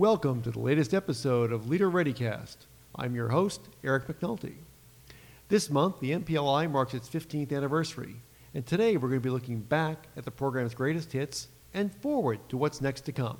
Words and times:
Welcome 0.00 0.40
to 0.44 0.50
the 0.50 0.60
latest 0.60 0.94
episode 0.94 1.52
of 1.52 1.68
Leader 1.68 1.90
ReadyCast. 1.90 2.56
I'm 2.94 3.14
your 3.14 3.28
host, 3.28 3.68
Eric 3.84 4.06
McNulty. 4.06 4.54
This 5.48 5.68
month, 5.68 6.00
the 6.00 6.12
NPLI 6.12 6.70
marks 6.70 6.94
its 6.94 7.06
15th 7.06 7.54
anniversary, 7.54 8.16
and 8.54 8.64
today 8.64 8.96
we're 8.96 9.10
going 9.10 9.20
to 9.20 9.28
be 9.28 9.28
looking 9.28 9.60
back 9.60 10.08
at 10.16 10.24
the 10.24 10.30
program's 10.30 10.72
greatest 10.72 11.12
hits 11.12 11.48
and 11.74 11.94
forward 11.96 12.38
to 12.48 12.56
what's 12.56 12.80
next 12.80 13.02
to 13.02 13.12
come. 13.12 13.36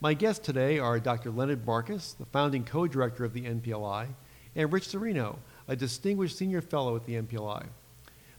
My 0.00 0.14
guests 0.14 0.46
today 0.46 0.78
are 0.78 1.00
Dr. 1.00 1.32
Leonard 1.32 1.66
Marcus, 1.66 2.12
the 2.12 2.26
founding 2.26 2.62
co 2.62 2.86
director 2.86 3.24
of 3.24 3.32
the 3.32 3.42
NPLI, 3.42 4.06
and 4.54 4.72
Rich 4.72 4.86
Serino, 4.90 5.38
a 5.66 5.74
distinguished 5.74 6.38
senior 6.38 6.60
fellow 6.60 6.94
at 6.94 7.04
the 7.04 7.20
NPLI. 7.20 7.66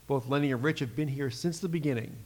Both 0.06 0.26
Lenny 0.26 0.52
and 0.52 0.64
Rich 0.64 0.80
have 0.80 0.96
been 0.96 1.08
here 1.08 1.30
since 1.30 1.58
the 1.58 1.68
beginning, 1.68 2.16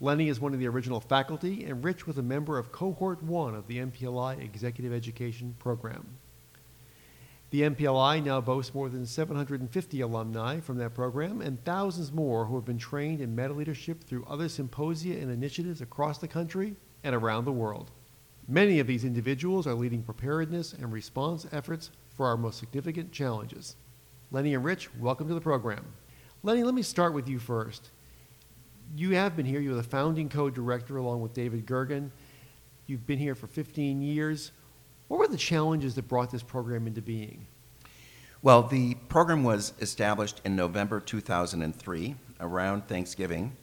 Lenny 0.00 0.28
is 0.28 0.38
one 0.38 0.54
of 0.54 0.60
the 0.60 0.68
original 0.68 1.00
faculty, 1.00 1.64
and 1.64 1.84
Rich 1.84 2.06
was 2.06 2.18
a 2.18 2.22
member 2.22 2.56
of 2.56 2.70
Cohort 2.70 3.20
1 3.20 3.56
of 3.56 3.66
the 3.66 3.78
NPLI 3.78 4.40
Executive 4.40 4.92
Education 4.92 5.56
Program. 5.58 6.06
The 7.50 7.62
NPLI 7.62 8.24
now 8.24 8.40
boasts 8.40 8.72
more 8.72 8.88
than 8.88 9.04
750 9.04 10.00
alumni 10.00 10.60
from 10.60 10.78
that 10.78 10.94
program 10.94 11.40
and 11.40 11.64
thousands 11.64 12.12
more 12.12 12.44
who 12.44 12.54
have 12.54 12.64
been 12.64 12.78
trained 12.78 13.20
in 13.20 13.34
meta 13.34 13.52
leadership 13.52 14.04
through 14.04 14.24
other 14.26 14.48
symposia 14.48 15.18
and 15.18 15.32
initiatives 15.32 15.80
across 15.80 16.18
the 16.18 16.28
country 16.28 16.76
and 17.02 17.16
around 17.16 17.44
the 17.44 17.50
world. 17.50 17.90
Many 18.46 18.78
of 18.78 18.86
these 18.86 19.04
individuals 19.04 19.66
are 19.66 19.74
leading 19.74 20.04
preparedness 20.04 20.74
and 20.74 20.92
response 20.92 21.44
efforts 21.50 21.90
for 22.14 22.26
our 22.26 22.36
most 22.36 22.60
significant 22.60 23.10
challenges. 23.10 23.74
Lenny 24.30 24.54
and 24.54 24.62
Rich, 24.62 24.94
welcome 24.94 25.26
to 25.26 25.34
the 25.34 25.40
program. 25.40 25.84
Lenny, 26.44 26.62
let 26.62 26.74
me 26.74 26.82
start 26.82 27.14
with 27.14 27.28
you 27.28 27.40
first 27.40 27.90
you 28.96 29.14
have 29.14 29.36
been 29.36 29.46
here. 29.46 29.60
You're 29.60 29.74
the 29.74 29.82
founding 29.82 30.28
co-director 30.28 30.96
along 30.96 31.20
with 31.20 31.32
David 31.32 31.66
Gergen. 31.66 32.10
You've 32.86 33.06
been 33.06 33.18
here 33.18 33.34
for 33.34 33.46
15 33.46 34.00
years. 34.00 34.52
What 35.08 35.18
were 35.18 35.28
the 35.28 35.36
challenges 35.36 35.94
that 35.94 36.08
brought 36.08 36.30
this 36.30 36.42
program 36.42 36.86
into 36.86 37.02
being? 37.02 37.46
Well, 38.40 38.62
the 38.62 38.94
program 39.08 39.42
was 39.42 39.72
established 39.80 40.40
in 40.44 40.54
November 40.54 41.00
2003, 41.00 42.14
around 42.40 42.86
Thanksgiving. 42.86 43.56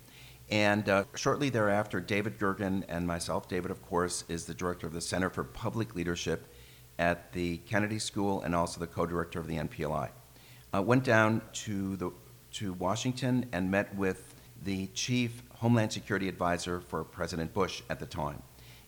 And 0.50 0.88
uh, 0.90 1.06
shortly 1.16 1.50
thereafter, 1.50 2.00
David 2.00 2.38
Gergen 2.38 2.84
and 2.88 3.08
myself, 3.08 3.48
David, 3.48 3.72
of 3.72 3.82
course, 3.82 4.26
is 4.28 4.46
the 4.46 4.54
director 4.54 4.86
of 4.86 4.94
the 4.94 5.02
Center 5.02 5.30
for 5.30 5.44
Public 5.44 5.96
Leadership 5.96 6.54
at 7.00 7.32
the 7.34 7.58
Kennedy 7.60 8.00
School 8.00 8.42
and 8.42 8.54
also 8.54 8.80
the 8.80 8.88
co 8.88 9.06
director 9.06 9.40
of 9.40 9.48
the 9.48 9.58
NPLI. 9.58 10.10
Uh, 10.74 10.82
went 10.82 11.04
down 11.04 11.42
to, 11.54 11.96
the, 11.96 12.12
to 12.54 12.74
Washington 12.74 13.48
and 13.54 13.72
met 13.72 13.96
with 13.96 14.35
the 14.66 14.88
chief 14.88 15.44
Homeland 15.60 15.94
Security 15.94 16.28
advisor 16.28 16.82
for 16.82 17.04
President 17.04 17.54
Bush 17.54 17.84
at 17.90 18.00
the 18.00 18.06
time. 18.06 18.42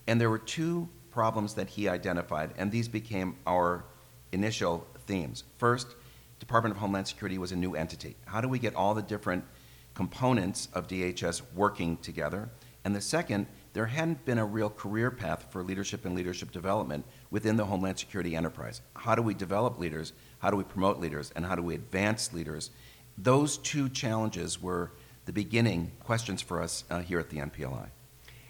And 0.08 0.20
there 0.20 0.30
were 0.30 0.40
two 0.40 0.90
problems 1.12 1.54
that 1.54 1.70
he 1.70 1.88
identified, 1.88 2.54
and 2.58 2.72
these 2.72 2.88
became 2.88 3.36
our 3.46 3.86
initial 4.32 4.86
themes. 5.06 5.44
First, 5.58 5.96
Department 6.40 6.76
of 6.76 6.82
Homeland 6.82 7.08
Security 7.08 7.38
was 7.38 7.52
a 7.52 7.56
new 7.56 7.76
entity. 7.76 8.16
How 8.26 8.42
do 8.42 8.48
we 8.48 8.60
get 8.60 8.76
all 8.76 8.94
the 8.96 9.02
different 9.04 9.46
components 9.94 10.68
of 10.74 10.88
DHS 10.88 11.42
working 11.56 11.98
together? 11.98 12.50
And 12.84 12.96
the 12.96 13.02
second, 13.02 13.46
there 13.74 13.86
hadn't 13.86 14.26
been 14.26 14.38
a 14.40 14.46
real 14.46 14.70
career 14.70 15.12
path 15.12 15.48
for 15.52 15.62
leadership 15.62 16.06
and 16.06 16.16
leadership 16.16 16.52
development 16.52 17.06
within 17.30 17.56
the 17.56 17.66
Homeland 17.66 18.00
Security 18.00 18.36
enterprise. 18.36 18.82
How 18.96 19.14
do 19.14 19.22
we 19.22 19.36
develop 19.36 19.78
leaders? 19.78 20.14
How 20.40 20.50
do 20.50 20.58
we 20.58 20.64
promote 20.64 21.00
leaders? 21.00 21.32
And 21.36 21.46
how 21.46 21.56
do 21.56 21.62
we 21.62 21.76
advance 21.76 22.34
leaders? 22.34 22.72
Those 23.18 23.58
two 23.58 23.90
challenges 23.90 24.62
were 24.62 24.92
the 25.28 25.34
beginning 25.34 25.92
questions 26.00 26.42
for 26.42 26.62
us 26.62 26.86
uh, 26.90 27.02
here 27.02 27.20
at 27.20 27.30
the 27.30 27.38
NPLI. 27.38 27.90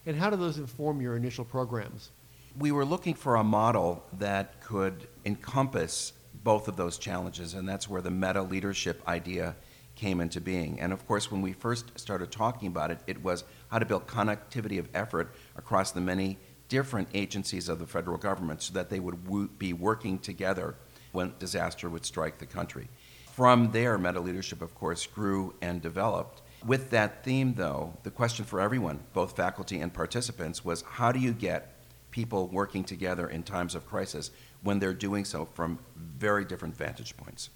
And 0.06 0.16
how 0.16 0.30
do 0.30 0.38
those 0.38 0.60
inform 0.60 1.02
your 1.02 1.18
initial 1.18 1.44
programs? 1.44 2.12
We 2.58 2.72
were 2.72 2.86
looking 2.86 3.16
for 3.16 3.36
a 3.36 3.44
model 3.44 4.06
that 4.20 4.62
could 4.62 5.08
encompass 5.26 6.14
both 6.44 6.68
of 6.68 6.78
those 6.78 7.00
challenges, 7.00 7.56
and 7.56 7.68
that's 7.68 7.90
where 7.90 8.02
the 8.02 8.12
meta 8.12 8.44
leadership 8.44 9.02
idea 9.08 9.56
came 9.96 10.22
into 10.22 10.40
being. 10.40 10.80
And 10.80 10.94
of 10.94 11.06
course, 11.08 11.32
when 11.32 11.42
we 11.42 11.52
first 11.52 12.00
started 12.00 12.32
talking 12.32 12.68
about 12.68 12.92
it, 12.92 13.00
it 13.08 13.24
was 13.24 13.44
how 13.70 13.80
to 13.80 13.86
build 13.86 14.06
connectivity 14.06 14.78
of 14.78 14.88
effort 14.94 15.34
across 15.56 15.92
the 15.92 16.02
many 16.02 16.38
different 16.70 17.08
agencies 17.16 17.70
of 17.70 17.80
the 17.80 17.88
federal 17.88 18.18
government 18.18 18.62
so 18.62 18.74
that 18.74 18.92
they 18.92 19.00
would 19.00 19.24
w- 19.26 19.50
be 19.58 19.74
working 19.74 20.20
together 20.20 20.76
when 21.12 21.34
disaster 21.40 21.90
would 21.90 22.06
strike 22.06 22.38
the 22.38 22.46
country. 22.46 22.88
From 23.32 23.72
there, 23.72 23.98
meta 23.98 24.20
leadership, 24.20 24.62
of 24.62 24.76
course, 24.76 25.08
grew 25.08 25.56
and 25.62 25.82
developed. 25.82 26.44
With 26.66 26.90
that 26.90 27.24
theme, 27.24 27.54
though, 27.54 27.94
the 28.04 28.12
question 28.12 28.44
for 28.44 28.60
everyone, 28.60 29.00
both 29.14 29.36
faculty 29.36 29.80
and 29.80 29.94
participants, 29.94 30.66
was 30.66 30.82
how 30.82 31.12
do 31.12 31.20
you 31.20 31.32
get 31.32 31.74
people 32.12 32.48
working 32.48 32.84
together 32.84 33.28
in 33.30 33.44
times 33.44 33.76
of 33.76 33.88
crisis 33.88 34.32
when 34.64 34.80
they're 34.80 34.94
doing 34.94 35.24
so 35.24 35.46
from 35.46 35.78
very 35.96 36.44
different 36.44 36.76
vantage 36.76 37.16
points? 37.16 37.50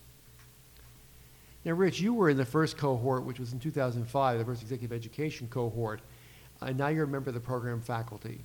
Now, 1.66 1.74
Rich, 1.74 2.00
you 2.00 2.14
were 2.14 2.30
in 2.30 2.38
the 2.38 2.46
first 2.46 2.78
cohort, 2.78 3.24
which 3.24 3.40
was 3.40 3.54
in 3.54 3.60
2005, 3.60 4.40
the 4.40 4.46
first 4.46 4.62
executive 4.62 4.96
education 4.96 5.48
cohort, 5.48 6.02
and 6.62 6.78
now 6.78 6.88
you're 6.88 7.06
a 7.06 7.08
member 7.08 7.30
of 7.30 7.34
the 7.34 7.40
program 7.40 7.82
faculty. 7.82 8.44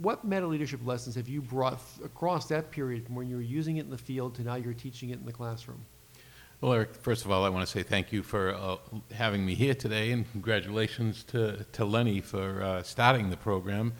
What 0.00 0.24
meta 0.24 0.46
leadership 0.46 0.80
lessons 0.84 1.16
have 1.16 1.28
you 1.28 1.40
brought 1.40 1.80
across 2.04 2.46
that 2.46 2.70
period 2.70 3.04
from 3.06 3.16
when 3.16 3.28
you 3.28 3.36
were 3.36 3.42
using 3.42 3.78
it 3.78 3.84
in 3.84 3.90
the 3.90 3.98
field 3.98 4.34
to 4.36 4.42
now 4.42 4.54
you're 4.54 4.74
teaching 4.74 5.10
it 5.10 5.18
in 5.18 5.26
the 5.26 5.32
classroom? 5.32 5.84
Well, 6.60 6.72
Eric, 6.72 6.96
first 6.96 7.24
of 7.24 7.30
all, 7.30 7.44
I 7.44 7.50
want 7.50 7.64
to 7.64 7.70
say 7.70 7.84
thank 7.84 8.10
you 8.10 8.24
for 8.24 8.52
uh, 8.52 8.78
having 9.12 9.46
me 9.46 9.54
here 9.54 9.76
today, 9.76 10.10
and 10.10 10.28
congratulations 10.32 11.22
to, 11.28 11.64
to 11.70 11.84
Lenny 11.84 12.20
for 12.20 12.60
uh, 12.60 12.82
starting 12.82 13.30
the 13.30 13.36
program. 13.36 13.92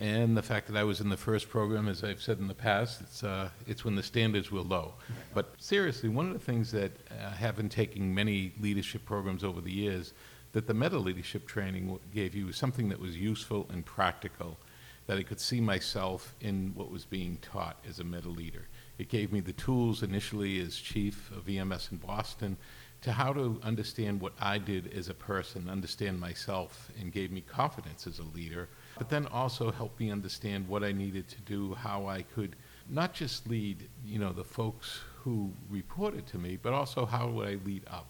And 0.00 0.36
the 0.36 0.42
fact 0.42 0.66
that 0.66 0.76
I 0.76 0.82
was 0.82 1.00
in 1.00 1.10
the 1.10 1.16
first 1.16 1.48
program, 1.48 1.86
as 1.86 2.02
I've 2.02 2.20
said 2.20 2.40
in 2.40 2.48
the 2.48 2.54
past, 2.54 3.02
it's, 3.02 3.22
uh, 3.22 3.50
it's 3.68 3.84
when 3.84 3.94
the 3.94 4.02
standards 4.02 4.50
were 4.50 4.62
low. 4.62 4.94
But 5.32 5.54
seriously, 5.58 6.08
one 6.08 6.26
of 6.26 6.32
the 6.32 6.40
things 6.40 6.72
that 6.72 6.90
uh, 7.08 7.30
have 7.34 7.54
been 7.54 7.68
taking 7.68 8.12
many 8.12 8.52
leadership 8.60 9.04
programs 9.04 9.44
over 9.44 9.60
the 9.60 9.70
years 9.70 10.12
that 10.54 10.66
the 10.66 10.74
meta 10.74 10.98
leadership 10.98 11.46
training 11.46 12.00
gave 12.12 12.34
you 12.34 12.46
was 12.46 12.56
something 12.56 12.88
that 12.88 12.98
was 12.98 13.16
useful 13.16 13.68
and 13.72 13.86
practical, 13.86 14.58
that 15.06 15.18
I 15.18 15.22
could 15.22 15.38
see 15.38 15.60
myself 15.60 16.34
in 16.40 16.72
what 16.74 16.90
was 16.90 17.04
being 17.04 17.38
taught 17.42 17.76
as 17.88 18.00
a 18.00 18.04
meta 18.04 18.28
leader. 18.28 18.66
It 19.02 19.08
gave 19.08 19.32
me 19.32 19.40
the 19.40 19.52
tools 19.52 20.04
initially 20.04 20.60
as 20.60 20.76
chief 20.76 21.32
of 21.32 21.48
EMS 21.48 21.88
in 21.90 21.98
Boston 21.98 22.56
to 23.00 23.10
how 23.10 23.32
to 23.32 23.58
understand 23.64 24.20
what 24.20 24.32
I 24.40 24.58
did 24.58 24.92
as 24.96 25.08
a 25.08 25.14
person, 25.14 25.68
understand 25.68 26.20
myself, 26.20 26.88
and 27.00 27.10
gave 27.10 27.32
me 27.32 27.40
confidence 27.40 28.06
as 28.06 28.20
a 28.20 28.22
leader, 28.22 28.68
but 28.96 29.08
then 29.08 29.26
also 29.26 29.72
helped 29.72 29.98
me 29.98 30.12
understand 30.12 30.68
what 30.68 30.84
I 30.84 30.92
needed 30.92 31.26
to 31.30 31.40
do, 31.40 31.74
how 31.74 32.06
I 32.06 32.22
could 32.22 32.54
not 32.88 33.12
just 33.12 33.48
lead, 33.48 33.88
you 34.06 34.20
know, 34.20 34.32
the 34.32 34.44
folks 34.44 35.00
who 35.16 35.50
reported 35.68 36.24
to 36.28 36.38
me, 36.38 36.56
but 36.56 36.72
also 36.72 37.04
how 37.04 37.26
would 37.26 37.48
I 37.48 37.56
lead 37.64 37.82
up? 37.88 38.06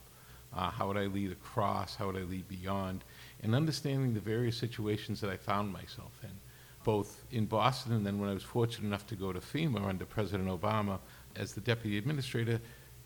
Uh, 0.55 0.71
how 0.71 0.89
would 0.89 0.99
I 0.99 1.07
lead 1.07 1.33
across? 1.33 1.97
How 1.97 2.09
would 2.09 2.17
I 2.17 2.25
lead 2.25 2.47
beyond? 2.49 3.03
And 3.43 3.55
understanding 3.55 4.13
the 4.13 4.21
various 4.21 4.59
situations 4.59 5.23
that 5.23 5.31
I 5.31 5.39
found 5.39 5.73
myself 5.73 6.13
in 6.23 6.42
both 6.85 7.25
in 7.31 7.47
Boston 7.47 7.93
and 7.93 8.07
then 8.07 8.19
when 8.19 8.29
I 8.29 8.35
was 8.35 8.43
fortunate 8.43 8.87
enough 8.87 9.07
to 9.09 9.17
go 9.17 9.33
to 9.33 9.41
FEMA 9.41 9.87
under 9.87 10.05
President 10.05 10.49
Obama 10.49 10.99
as 11.37 11.53
the 11.53 11.61
deputy 11.61 11.99
administrator, 11.99 12.61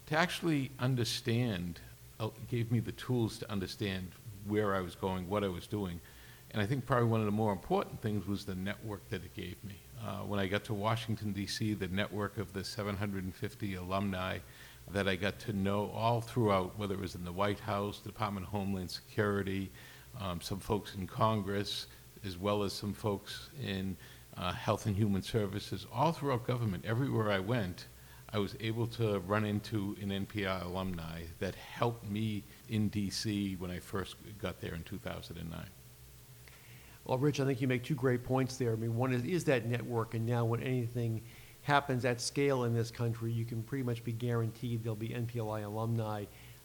to 0.06 0.17
actually 0.17 0.70
understand, 0.78 1.81
uh, 2.20 2.28
gave 2.49 2.70
me 2.70 2.81
the 2.81 2.93
tools 2.93 3.38
to 3.38 3.50
understand 3.50 4.08
where 4.46 4.75
I 4.75 4.81
was 4.81 4.94
going, 4.94 5.28
what 5.28 5.44
I 5.44 5.49
was 5.49 5.67
doing. 5.67 6.00
And 6.52 6.62
I 6.62 6.67
think 6.67 6.87
probably 6.87 7.08
one 7.08 7.20
of 7.20 7.26
the 7.26 7.32
more 7.32 7.52
important 7.52 8.00
things 8.00 8.26
was 8.26 8.44
the 8.44 8.55
network 8.55 9.08
that 9.11 9.25
it 9.25 9.34
gave 9.34 9.62
me. 9.64 9.76
Uh, 10.05 10.19
when 10.19 10.38
I 10.38 10.46
got 10.46 10.64
to 10.64 10.75
Washington, 10.75 11.32
D.C., 11.32 11.75
the 11.75 11.88
network 11.88 12.38
of 12.38 12.52
the 12.52 12.62
750 12.62 13.75
alumni 13.75 14.38
that 14.93 15.08
I 15.08 15.17
got 15.17 15.38
to 15.40 15.52
know 15.52 15.90
all 15.94 16.20
throughout, 16.20 16.78
whether 16.78 16.94
it 16.94 17.00
was 17.00 17.14
in 17.14 17.25
the 17.25 17.32
White 17.32 17.58
House, 17.58 17.99
Department 17.99 18.46
of 18.46 18.52
Homeland 18.52 18.90
Security, 18.90 19.70
um, 20.20 20.40
some 20.40 20.61
folks 20.61 20.94
in 20.94 21.06
Congress, 21.06 21.87
as 22.24 22.38
well 22.38 22.62
as 22.62 22.72
some 22.72 22.92
folks 22.92 23.50
in 23.62 23.96
uh, 24.36 24.52
health 24.52 24.86
and 24.86 24.96
human 24.96 25.22
services, 25.22 25.86
all 25.92 26.12
throughout 26.12 26.46
government, 26.46 26.84
everywhere 26.86 27.30
I 27.30 27.38
went, 27.38 27.86
I 28.32 28.38
was 28.38 28.56
able 28.60 28.86
to 28.88 29.20
run 29.20 29.44
into 29.44 29.96
an 30.00 30.10
NPI 30.10 30.64
alumni 30.64 31.22
that 31.38 31.54
helped 31.54 32.08
me 32.10 32.42
in 32.68 32.90
DC 32.90 33.58
when 33.58 33.70
I 33.70 33.78
first 33.78 34.16
got 34.38 34.60
there 34.60 34.74
in 34.74 34.82
2009. 34.82 35.58
Well, 37.04 37.18
Rich, 37.18 37.38
I 37.38 37.44
think 37.44 37.60
you 37.60 37.68
make 37.68 37.84
two 37.84 37.94
great 37.94 38.24
points 38.24 38.56
there. 38.56 38.72
I 38.72 38.76
mean, 38.76 38.96
one 38.96 39.12
is, 39.12 39.22
is 39.22 39.44
that 39.44 39.66
network, 39.66 40.14
and 40.14 40.26
now 40.26 40.44
when 40.44 40.60
anything 40.60 41.22
happens 41.62 42.04
at 42.04 42.20
scale 42.20 42.64
in 42.64 42.74
this 42.74 42.90
country, 42.90 43.30
you 43.30 43.44
can 43.44 43.62
pretty 43.62 43.84
much 43.84 44.02
be 44.02 44.12
guaranteed 44.12 44.82
there'll 44.82 44.96
be 44.96 45.10
NPLI 45.10 45.64
alumni 45.64 46.24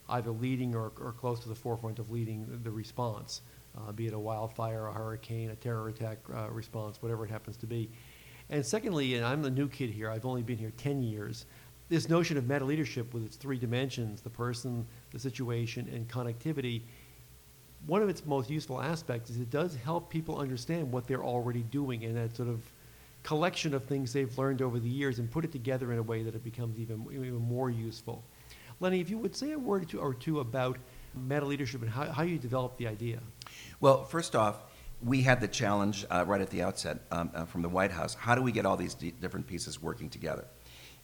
either 0.09 0.31
leading 0.31 0.75
or, 0.75 0.91
or 0.99 1.13
close 1.13 1.39
to 1.39 1.49
the 1.49 1.55
forefront 1.55 1.99
of 1.99 2.11
leading 2.11 2.45
the, 2.45 2.57
the 2.57 2.71
response, 2.71 3.41
uh, 3.77 3.91
be 3.91 4.07
it 4.07 4.13
a 4.13 4.19
wildfire, 4.19 4.87
a 4.87 4.93
hurricane, 4.93 5.49
a 5.49 5.55
terror 5.55 5.89
attack 5.89 6.17
uh, 6.33 6.49
response, 6.49 7.01
whatever 7.01 7.25
it 7.25 7.31
happens 7.31 7.57
to 7.57 7.65
be. 7.65 7.89
And 8.49 8.65
secondly, 8.65 9.15
and 9.15 9.25
I'm 9.25 9.41
the 9.41 9.51
new 9.51 9.67
kid 9.67 9.89
here, 9.89 10.09
I've 10.09 10.25
only 10.25 10.43
been 10.43 10.57
here 10.57 10.73
10 10.77 11.03
years, 11.03 11.45
this 11.89 12.09
notion 12.09 12.37
of 12.37 12.47
meta 12.47 12.63
leadership 12.63 13.13
with 13.13 13.25
its 13.25 13.35
three 13.35 13.57
dimensions 13.57 14.21
the 14.21 14.29
person, 14.29 14.85
the 15.11 15.19
situation, 15.19 15.89
and 15.93 16.07
connectivity 16.07 16.83
one 17.85 18.01
of 18.01 18.09
its 18.09 18.25
most 18.25 18.49
useful 18.49 18.81
aspects 18.81 19.29
is 19.29 19.39
it 19.39 19.49
does 19.49 19.75
help 19.75 20.09
people 20.09 20.37
understand 20.37 20.91
what 20.91 21.07
they're 21.07 21.23
already 21.23 21.63
doing 21.63 22.03
and 22.03 22.15
that 22.15 22.35
sort 22.35 22.49
of 22.49 22.61
collection 23.23 23.73
of 23.73 23.85
things 23.85 24.13
they've 24.13 24.37
learned 24.37 24.61
over 24.61 24.79
the 24.79 24.89
years 24.89 25.19
and 25.19 25.29
put 25.29 25.45
it 25.45 25.51
together 25.51 25.91
in 25.91 25.99
a 25.99 26.03
way 26.03 26.23
that 26.23 26.35
it 26.35 26.43
becomes 26.43 26.79
even, 26.79 27.05
even 27.11 27.35
more 27.35 27.69
useful. 27.69 28.23
Lenny, 28.79 28.99
if 28.99 29.09
you 29.09 29.17
would 29.17 29.35
say 29.35 29.51
a 29.51 29.59
word 29.59 29.83
or 29.83 29.85
two, 29.85 29.99
or 29.99 30.13
two 30.13 30.39
about 30.39 30.77
meta 31.15 31.45
leadership 31.45 31.81
and 31.81 31.89
how, 31.89 32.05
how 32.05 32.23
you 32.23 32.37
developed 32.37 32.77
the 32.77 32.87
idea. 32.87 33.19
Well, 33.79 34.03
first 34.03 34.35
off, 34.35 34.63
we 35.03 35.21
had 35.23 35.41
the 35.41 35.47
challenge 35.47 36.05
uh, 36.09 36.23
right 36.27 36.41
at 36.41 36.49
the 36.49 36.61
outset 36.61 36.99
um, 37.11 37.31
uh, 37.33 37.45
from 37.45 37.61
the 37.61 37.69
White 37.69 37.91
House. 37.91 38.13
How 38.13 38.35
do 38.35 38.41
we 38.41 38.51
get 38.51 38.65
all 38.65 38.77
these 38.77 38.93
d- 38.93 39.13
different 39.19 39.47
pieces 39.47 39.81
working 39.81 40.09
together? 40.09 40.45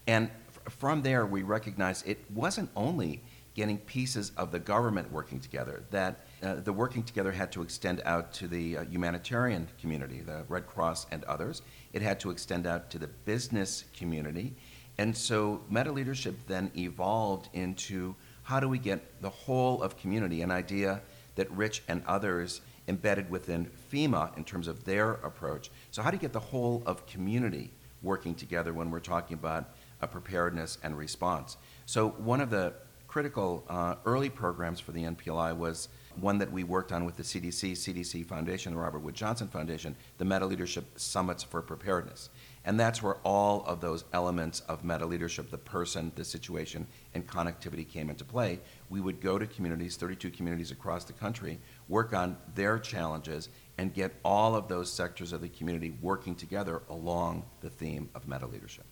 And 0.06 0.30
f- 0.50 0.74
from 0.74 1.02
there, 1.02 1.26
we 1.26 1.42
recognized 1.44 2.08
it 2.08 2.20
wasn't 2.32 2.70
only 2.76 3.24
getting 3.56 3.80
pieces 3.80 4.32
of 4.38 4.52
the 4.52 4.60
government 4.60 5.12
working 5.12 5.40
together, 5.40 5.84
that 5.90 6.28
uh, 6.44 6.56
the 6.56 6.72
working 6.72 7.02
together 7.02 7.32
had 7.32 7.52
to 7.52 7.64
extend 7.64 8.04
out 8.06 8.32
to 8.32 8.48
the 8.48 8.78
uh, 8.78 8.84
humanitarian 8.86 9.68
community, 9.82 10.22
the 10.22 10.44
Red 10.48 10.68
Cross 10.68 11.08
and 11.12 11.24
others. 11.24 11.64
It 11.92 12.04
had 12.04 12.20
to 12.20 12.30
extend 12.30 12.68
out 12.68 12.92
to 12.92 13.00
the 13.00 13.08
business 13.08 13.86
community. 13.98 14.54
And 15.00 15.18
so 15.18 15.64
meta 15.72 15.92
leadership 15.92 16.36
then 16.46 16.72
evolved 16.78 17.50
into 17.54 18.16
how 18.48 18.62
do 18.62 18.70
we 18.70 18.80
get 18.80 19.22
the 19.22 19.30
whole 19.30 19.84
of 19.84 19.98
community, 19.98 20.42
an 20.42 20.52
idea 20.52 21.02
that 21.36 21.52
Rich 21.52 21.84
and 21.90 22.02
others 22.08 22.62
embedded 22.88 23.30
within 23.30 23.70
FEMA 23.92 24.36
in 24.38 24.46
terms 24.46 24.70
of 24.70 24.86
their 24.86 25.16
approach. 25.16 25.70
So, 25.92 26.02
how 26.02 26.12
do 26.12 26.16
you 26.16 26.22
get 26.22 26.32
the 26.32 26.40
whole 26.40 26.82
of 26.86 27.06
community 27.06 27.72
working 28.02 28.34
together 28.36 28.72
when 28.72 28.90
we're 28.90 29.02
talking 29.02 29.34
about 29.34 29.72
a 30.02 30.08
preparedness 30.08 30.78
and 30.82 30.98
response? 30.98 31.58
So, 31.86 32.12
one 32.12 32.40
of 32.40 32.50
the 32.50 32.72
critical 33.10 33.66
uh, 33.68 33.96
early 34.06 34.30
programs 34.30 34.80
for 34.80 34.94
the 34.94 35.04
NPLI 35.04 35.56
was 35.58 35.90
one 36.20 36.38
that 36.40 36.52
we 36.52 36.64
worked 36.64 36.92
on 36.92 37.06
with 37.06 37.16
the 37.16 37.24
CDC, 37.24 37.74
CDC 37.74 38.26
Foundation, 38.26 38.74
the 38.74 38.80
Robert 38.80 39.00
Wood 39.00 39.16
Johnson 39.16 39.48
Foundation, 39.48 39.96
the 40.18 40.26
Meta 40.26 40.46
Leadership 40.46 40.86
Summits 41.00 41.44
for 41.44 41.62
Preparedness. 41.62 42.30
And 42.66 42.80
that's 42.80 43.02
where 43.02 43.16
all 43.24 43.64
of 43.66 43.80
those 43.80 44.04
elements 44.12 44.60
of 44.68 44.84
meta 44.84 45.06
leadership, 45.06 45.50
the 45.52 45.58
person, 45.58 46.12
the 46.16 46.26
situation, 46.26 46.86
and 47.14 47.26
connectivity 47.26 47.88
came 47.88 48.10
into 48.10 48.26
play. 48.26 48.60
We 48.90 49.00
would 49.00 49.22
go 49.22 49.40
to 49.40 49.48
communities, 49.48 49.96
32 49.96 50.32
communities 50.32 50.72
across 50.72 51.06
the 51.06 51.14
country, 51.14 51.60
work 51.88 52.14
on 52.14 52.36
their 52.56 52.78
challenges, 52.78 53.48
and 53.78 53.94
get 53.94 54.14
all 54.26 54.56
of 54.56 54.68
those 54.68 54.92
sectors 54.92 55.32
of 55.32 55.42
the 55.42 55.50
community 55.50 55.98
working 56.02 56.36
together 56.36 56.82
along 56.90 57.46
the 57.62 57.70
theme 57.70 58.10
of 58.16 58.28
meta 58.28 58.48
leadership. 58.48 58.86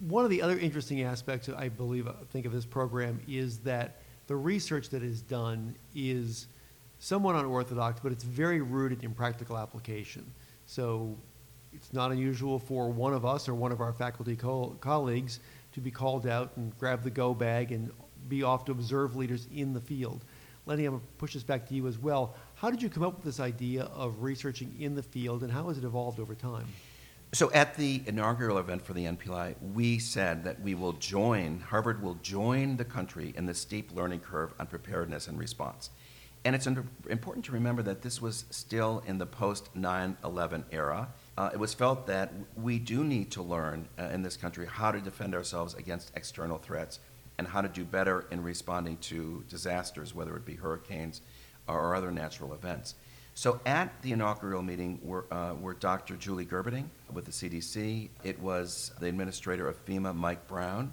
One 0.00 0.24
of 0.24 0.30
the 0.30 0.40
other 0.40 0.58
interesting 0.58 1.02
aspects, 1.02 1.50
I 1.50 1.68
believe, 1.68 2.08
I 2.08 2.14
think 2.30 2.46
of 2.46 2.52
this 2.52 2.64
program 2.64 3.20
is 3.28 3.58
that 3.58 4.00
the 4.26 4.36
research 4.36 4.88
that 4.90 5.02
is 5.02 5.22
done 5.22 5.76
is 5.94 6.48
somewhat 6.98 7.36
unorthodox, 7.36 8.00
but 8.00 8.12
it's 8.12 8.24
very 8.24 8.60
rooted 8.60 9.04
in 9.04 9.12
practical 9.12 9.56
application. 9.56 10.24
So 10.66 11.16
it's 11.72 11.92
not 11.92 12.10
unusual 12.10 12.58
for 12.58 12.88
one 12.90 13.12
of 13.12 13.24
us 13.24 13.48
or 13.48 13.54
one 13.54 13.72
of 13.72 13.80
our 13.80 13.92
faculty 13.92 14.34
co- 14.34 14.76
colleagues 14.80 15.40
to 15.72 15.80
be 15.80 15.90
called 15.90 16.26
out 16.26 16.56
and 16.56 16.76
grab 16.78 17.02
the 17.02 17.10
go 17.10 17.34
bag 17.34 17.70
and 17.70 17.90
be 18.28 18.42
off 18.42 18.64
to 18.64 18.72
observe 18.72 19.14
leaders 19.14 19.46
in 19.54 19.72
the 19.72 19.80
field. 19.80 20.24
Lenny, 20.64 20.84
I'm 20.84 20.94
going 20.94 21.00
to 21.00 21.06
push 21.18 21.34
this 21.34 21.44
back 21.44 21.66
to 21.68 21.74
you 21.74 21.86
as 21.86 21.98
well. 21.98 22.34
How 22.54 22.70
did 22.70 22.82
you 22.82 22.88
come 22.88 23.04
up 23.04 23.14
with 23.14 23.24
this 23.24 23.38
idea 23.38 23.84
of 23.94 24.22
researching 24.22 24.74
in 24.80 24.96
the 24.96 25.02
field, 25.02 25.44
and 25.44 25.52
how 25.52 25.68
has 25.68 25.78
it 25.78 25.84
evolved 25.84 26.18
over 26.18 26.34
time? 26.34 26.66
So 27.32 27.50
at 27.52 27.74
the 27.74 28.02
inaugural 28.06 28.58
event 28.58 28.82
for 28.82 28.92
the 28.92 29.04
NPLI, 29.04 29.56
we 29.74 29.98
said 29.98 30.44
that 30.44 30.60
we 30.60 30.74
will 30.74 30.92
join, 30.92 31.60
Harvard 31.60 32.02
will 32.02 32.14
join 32.14 32.76
the 32.76 32.84
country 32.84 33.34
in 33.36 33.46
the 33.46 33.54
steep 33.54 33.94
learning 33.94 34.20
curve 34.20 34.54
on 34.58 34.66
preparedness 34.66 35.26
and 35.26 35.38
response. 35.38 35.90
And 36.44 36.54
it's 36.54 36.68
important 36.68 37.44
to 37.46 37.52
remember 37.52 37.82
that 37.82 38.02
this 38.02 38.22
was 38.22 38.44
still 38.50 39.02
in 39.04 39.18
the 39.18 39.26
post 39.26 39.74
9 39.74 40.16
11 40.24 40.64
era. 40.70 41.08
Uh, 41.36 41.50
it 41.52 41.58
was 41.58 41.74
felt 41.74 42.06
that 42.06 42.32
we 42.56 42.78
do 42.78 43.02
need 43.02 43.32
to 43.32 43.42
learn 43.42 43.88
uh, 43.98 44.04
in 44.04 44.22
this 44.22 44.36
country 44.36 44.64
how 44.64 44.92
to 44.92 45.00
defend 45.00 45.34
ourselves 45.34 45.74
against 45.74 46.12
external 46.14 46.56
threats 46.56 47.00
and 47.38 47.48
how 47.48 47.60
to 47.60 47.68
do 47.68 47.84
better 47.84 48.26
in 48.30 48.42
responding 48.42 48.96
to 48.98 49.44
disasters, 49.48 50.14
whether 50.14 50.36
it 50.36 50.44
be 50.44 50.54
hurricanes 50.54 51.20
or 51.66 51.96
other 51.96 52.12
natural 52.12 52.54
events. 52.54 52.94
So 53.36 53.60
at 53.66 54.00
the 54.00 54.12
inaugural 54.12 54.62
meeting 54.62 54.98
were, 55.02 55.26
uh, 55.30 55.52
were 55.60 55.74
Dr. 55.74 56.16
Julie 56.16 56.46
Gerberding 56.46 56.86
with 57.12 57.26
the 57.26 57.30
CDC. 57.30 58.08
It 58.24 58.40
was 58.40 58.92
the 58.98 59.08
administrator 59.08 59.68
of 59.68 59.84
FEMA, 59.84 60.16
Mike 60.16 60.48
Brown. 60.48 60.90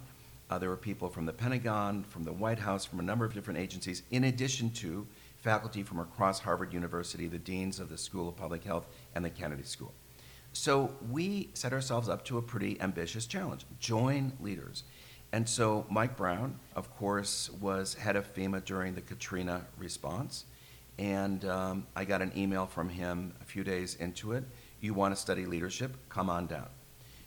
Uh, 0.50 0.58
there 0.58 0.68
were 0.68 0.76
people 0.76 1.08
from 1.08 1.24
the 1.24 1.32
Pentagon, 1.32 2.04
from 2.04 2.22
the 2.22 2.34
White 2.34 2.58
House, 2.58 2.84
from 2.84 3.00
a 3.00 3.02
number 3.02 3.24
of 3.24 3.32
different 3.32 3.60
agencies, 3.60 4.02
in 4.10 4.24
addition 4.24 4.68
to 4.72 5.06
faculty 5.38 5.82
from 5.82 6.00
across 6.00 6.38
Harvard 6.38 6.74
University, 6.74 7.28
the 7.28 7.38
deans 7.38 7.80
of 7.80 7.88
the 7.88 7.96
School 7.96 8.28
of 8.28 8.36
Public 8.36 8.62
Health, 8.62 8.88
and 9.14 9.24
the 9.24 9.30
Kennedy 9.30 9.62
School. 9.62 9.94
So 10.52 10.94
we 11.10 11.48
set 11.54 11.72
ourselves 11.72 12.10
up 12.10 12.26
to 12.26 12.36
a 12.36 12.42
pretty 12.42 12.78
ambitious 12.78 13.24
challenge 13.24 13.64
join 13.80 14.34
leaders. 14.38 14.84
And 15.32 15.48
so 15.48 15.86
Mike 15.88 16.14
Brown, 16.14 16.60
of 16.76 16.94
course, 16.94 17.48
was 17.58 17.94
head 17.94 18.16
of 18.16 18.34
FEMA 18.34 18.62
during 18.66 18.94
the 18.94 19.00
Katrina 19.00 19.62
response. 19.78 20.44
And 20.98 21.44
um, 21.44 21.86
I 21.96 22.04
got 22.04 22.22
an 22.22 22.32
email 22.36 22.66
from 22.66 22.88
him 22.88 23.34
a 23.40 23.44
few 23.44 23.64
days 23.64 23.96
into 23.96 24.32
it. 24.32 24.44
You 24.80 24.94
want 24.94 25.14
to 25.14 25.20
study 25.20 25.46
leadership? 25.46 25.96
Come 26.08 26.30
on 26.30 26.46
down. 26.46 26.68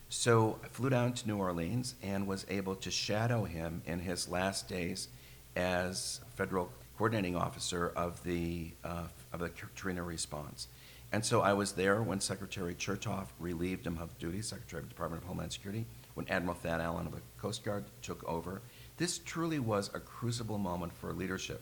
So 0.10 0.60
I 0.64 0.68
flew 0.68 0.90
down 0.90 1.14
to 1.14 1.28
New 1.28 1.38
Orleans 1.38 1.96
and 2.02 2.28
was 2.28 2.46
able 2.50 2.76
to 2.76 2.90
shadow 2.90 3.44
him 3.44 3.82
in 3.86 4.00
his 4.00 4.30
last 4.30 4.70
days 4.70 5.10
as 5.56 6.22
federal 6.36 6.72
coordinating 6.98 7.36
officer 7.36 7.92
of 7.96 8.24
the, 8.24 8.72
uh, 8.84 9.04
of 9.34 9.40
the 9.42 9.50
Katrina 9.50 10.02
response. 10.04 10.68
And 11.12 11.24
so 11.24 11.42
I 11.42 11.54
was 11.54 11.74
there 11.74 12.02
when 12.02 12.20
Secretary 12.20 12.74
Chertoff 12.74 13.28
relieved 13.40 13.86
him 13.86 13.98
of 13.98 14.18
duty, 14.18 14.42
Secretary 14.42 14.82
of 14.82 14.88
the 14.88 14.94
Department 14.94 15.24
of 15.24 15.28
Homeland 15.28 15.52
Security, 15.52 15.86
when 16.16 16.28
Admiral 16.30 16.56
Thad 16.56 16.82
Allen 16.82 17.06
of 17.06 17.14
the 17.14 17.22
Coast 17.38 17.64
Guard 17.64 17.86
took 18.02 18.24
over. 18.28 18.62
This 18.98 19.20
truly 19.20 19.60
was 19.60 19.90
a 19.94 20.00
crucible 20.00 20.58
moment 20.58 20.94
for 20.94 21.14
leadership 21.14 21.62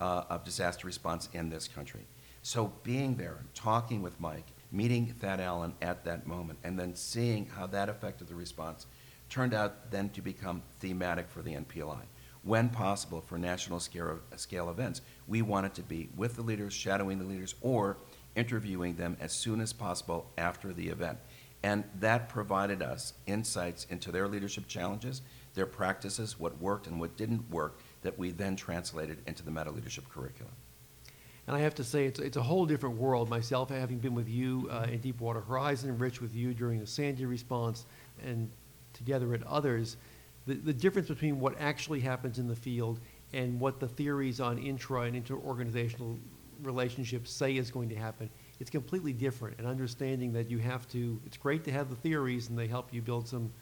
uh, 0.00 0.24
of 0.28 0.44
disaster 0.44 0.86
response 0.86 1.28
in 1.32 1.50
this 1.50 1.68
country. 1.68 2.06
So 2.42 2.72
being 2.82 3.16
there, 3.16 3.38
talking 3.54 4.02
with 4.02 4.20
Mike, 4.20 4.46
meeting 4.70 5.06
Thad 5.20 5.40
Allen 5.40 5.74
at 5.82 6.04
that 6.04 6.26
moment, 6.26 6.58
and 6.62 6.78
then 6.78 6.94
seeing 6.94 7.46
how 7.46 7.66
that 7.68 7.88
affected 7.88 8.28
the 8.28 8.34
response 8.34 8.86
turned 9.28 9.54
out 9.54 9.90
then 9.90 10.08
to 10.10 10.22
become 10.22 10.62
thematic 10.80 11.28
for 11.28 11.42
the 11.42 11.54
NPLI. 11.54 12.02
When 12.42 12.68
possible 12.68 13.20
for 13.20 13.38
national 13.38 13.80
scale, 13.80 14.20
scale 14.36 14.70
events, 14.70 15.00
we 15.26 15.42
wanted 15.42 15.74
to 15.74 15.82
be 15.82 16.08
with 16.16 16.36
the 16.36 16.42
leaders, 16.42 16.72
shadowing 16.72 17.18
the 17.18 17.24
leaders, 17.24 17.56
or 17.60 17.96
interviewing 18.36 18.94
them 18.94 19.16
as 19.20 19.32
soon 19.32 19.60
as 19.60 19.72
possible 19.72 20.30
after 20.38 20.72
the 20.72 20.88
event. 20.88 21.18
And 21.64 21.82
that 21.98 22.28
provided 22.28 22.82
us 22.82 23.14
insights 23.26 23.86
into 23.90 24.12
their 24.12 24.28
leadership 24.28 24.68
challenges, 24.68 25.22
their 25.54 25.66
practices, 25.66 26.38
what 26.38 26.60
worked 26.60 26.86
and 26.86 27.00
what 27.00 27.16
didn't 27.16 27.50
work, 27.50 27.80
that 28.06 28.16
we 28.16 28.30
then 28.30 28.54
translated 28.54 29.20
into 29.26 29.42
the 29.42 29.50
meta 29.50 29.68
leadership 29.68 30.08
curriculum. 30.08 30.52
And 31.48 31.56
I 31.56 31.58
have 31.58 31.74
to 31.74 31.84
say, 31.84 32.06
it's, 32.06 32.20
it's 32.20 32.36
a 32.36 32.42
whole 32.42 32.64
different 32.64 32.96
world. 32.96 33.28
Myself, 33.28 33.68
having 33.68 33.98
been 33.98 34.14
with 34.14 34.28
you 34.28 34.68
uh, 34.70 34.86
in 34.88 34.98
Deepwater 35.00 35.40
Horizon, 35.40 35.98
Rich 35.98 36.20
with 36.20 36.32
you 36.32 36.54
during 36.54 36.78
the 36.78 36.86
Sandy 36.86 37.24
response, 37.24 37.84
and 38.24 38.48
together 38.92 39.34
at 39.34 39.42
others, 39.42 39.96
the, 40.46 40.54
the 40.54 40.72
difference 40.72 41.08
between 41.08 41.40
what 41.40 41.60
actually 41.60 41.98
happens 41.98 42.38
in 42.38 42.46
the 42.46 42.54
field 42.54 43.00
and 43.32 43.58
what 43.58 43.80
the 43.80 43.88
theories 43.88 44.40
on 44.40 44.56
intra 44.56 45.02
and 45.02 45.24
interorganizational 45.24 46.16
relationships 46.62 47.32
say 47.32 47.56
is 47.56 47.72
going 47.72 47.88
to 47.88 47.96
happen, 47.96 48.30
it's 48.60 48.70
completely 48.70 49.12
different. 49.12 49.58
And 49.58 49.66
understanding 49.66 50.32
that 50.34 50.48
you 50.48 50.58
have 50.58 50.88
to, 50.90 51.20
it's 51.26 51.36
great 51.36 51.64
to 51.64 51.72
have 51.72 51.90
the 51.90 51.96
theories 51.96 52.50
and 52.50 52.56
they 52.56 52.68
help 52.68 52.94
you 52.94 53.02
build 53.02 53.26
some 53.26 53.52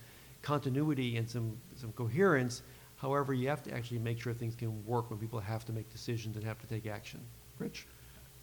continuity 0.42 1.16
and 1.16 1.28
some, 1.28 1.56
some 1.76 1.92
coherence, 1.92 2.62
However, 2.96 3.34
you 3.34 3.48
have 3.48 3.62
to 3.64 3.74
actually 3.74 3.98
make 3.98 4.20
sure 4.20 4.32
things 4.32 4.54
can 4.54 4.84
work 4.86 5.10
when 5.10 5.18
people 5.18 5.40
have 5.40 5.64
to 5.66 5.72
make 5.72 5.90
decisions 5.90 6.36
and 6.36 6.44
have 6.44 6.58
to 6.60 6.66
take 6.66 6.86
action. 6.86 7.20
Rich? 7.58 7.86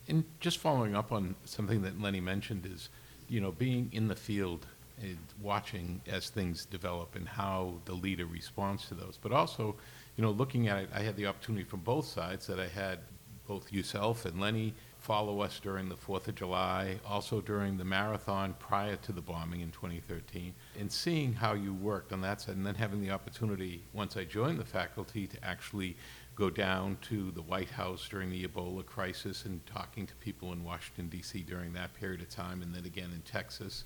And 0.07 0.23
just 0.39 0.57
following 0.57 0.95
up 0.95 1.11
on 1.11 1.35
something 1.45 1.81
that 1.83 2.01
Lenny 2.01 2.19
mentioned 2.19 2.65
is, 2.65 2.89
you 3.29 3.39
know, 3.39 3.51
being 3.51 3.89
in 3.91 4.07
the 4.07 4.15
field 4.15 4.65
and 5.01 5.17
watching 5.41 6.01
as 6.07 6.29
things 6.29 6.65
develop 6.65 7.15
and 7.15 7.27
how 7.27 7.75
the 7.85 7.93
leader 7.93 8.25
responds 8.25 8.87
to 8.87 8.93
those. 8.93 9.17
But 9.21 9.31
also, 9.31 9.75
you 10.15 10.23
know, 10.23 10.31
looking 10.31 10.67
at 10.67 10.83
it, 10.83 10.89
I 10.93 11.01
had 11.01 11.15
the 11.15 11.27
opportunity 11.27 11.63
from 11.63 11.79
both 11.81 12.05
sides 12.05 12.47
that 12.47 12.59
I 12.59 12.67
had 12.67 12.99
both 13.47 13.71
yourself 13.71 14.25
and 14.25 14.39
Lenny 14.39 14.73
follow 15.01 15.41
us 15.41 15.59
during 15.59 15.89
the 15.89 15.97
Fourth 15.97 16.27
of 16.27 16.35
July, 16.35 16.99
also 17.07 17.41
during 17.41 17.77
the 17.77 17.83
marathon 17.83 18.53
prior 18.59 18.95
to 18.97 19.11
the 19.11 19.21
bombing 19.21 19.61
in 19.61 19.71
2013, 19.71 20.53
and 20.79 20.91
seeing 20.91 21.33
how 21.33 21.53
you 21.53 21.73
worked 21.73 22.13
on 22.13 22.21
that 22.21 22.39
side, 22.39 22.55
and 22.55 22.65
then 22.65 22.75
having 22.75 23.01
the 23.01 23.09
opportunity, 23.09 23.83
once 23.93 24.15
I 24.15 24.25
joined 24.25 24.59
the 24.59 24.65
faculty, 24.65 25.25
to 25.25 25.43
actually 25.43 25.97
go 26.35 26.51
down 26.51 26.97
to 27.09 27.31
the 27.31 27.41
White 27.41 27.71
House 27.71 28.07
during 28.07 28.29
the 28.29 28.47
Ebola 28.47 28.85
crisis 28.85 29.45
and 29.45 29.65
talking 29.65 30.05
to 30.05 30.13
people 30.15 30.53
in 30.53 30.63
Washington, 30.63 31.07
D.C. 31.09 31.41
during 31.41 31.73
that 31.73 31.95
period 31.95 32.21
of 32.21 32.29
time, 32.29 32.61
and 32.61 32.73
then 32.73 32.85
again 32.85 33.09
in 33.11 33.21
Texas 33.21 33.85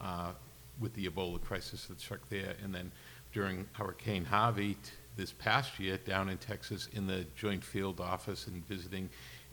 uh, 0.00 0.32
with 0.80 0.94
the 0.94 1.08
Ebola 1.08 1.40
crisis 1.40 1.86
that 1.86 2.00
struck 2.00 2.28
there, 2.28 2.54
and 2.62 2.74
then 2.74 2.90
during 3.32 3.66
Hurricane 3.72 4.24
Harvey 4.24 4.74
t- 4.74 4.90
this 5.16 5.32
past 5.32 5.78
year 5.78 5.98
down 5.98 6.28
in 6.28 6.38
Texas 6.38 6.88
in 6.92 7.06
the 7.06 7.24
Joint 7.36 7.64
Field 7.64 8.00
Office 8.00 8.46
and 8.46 8.66
visiting 8.66 9.08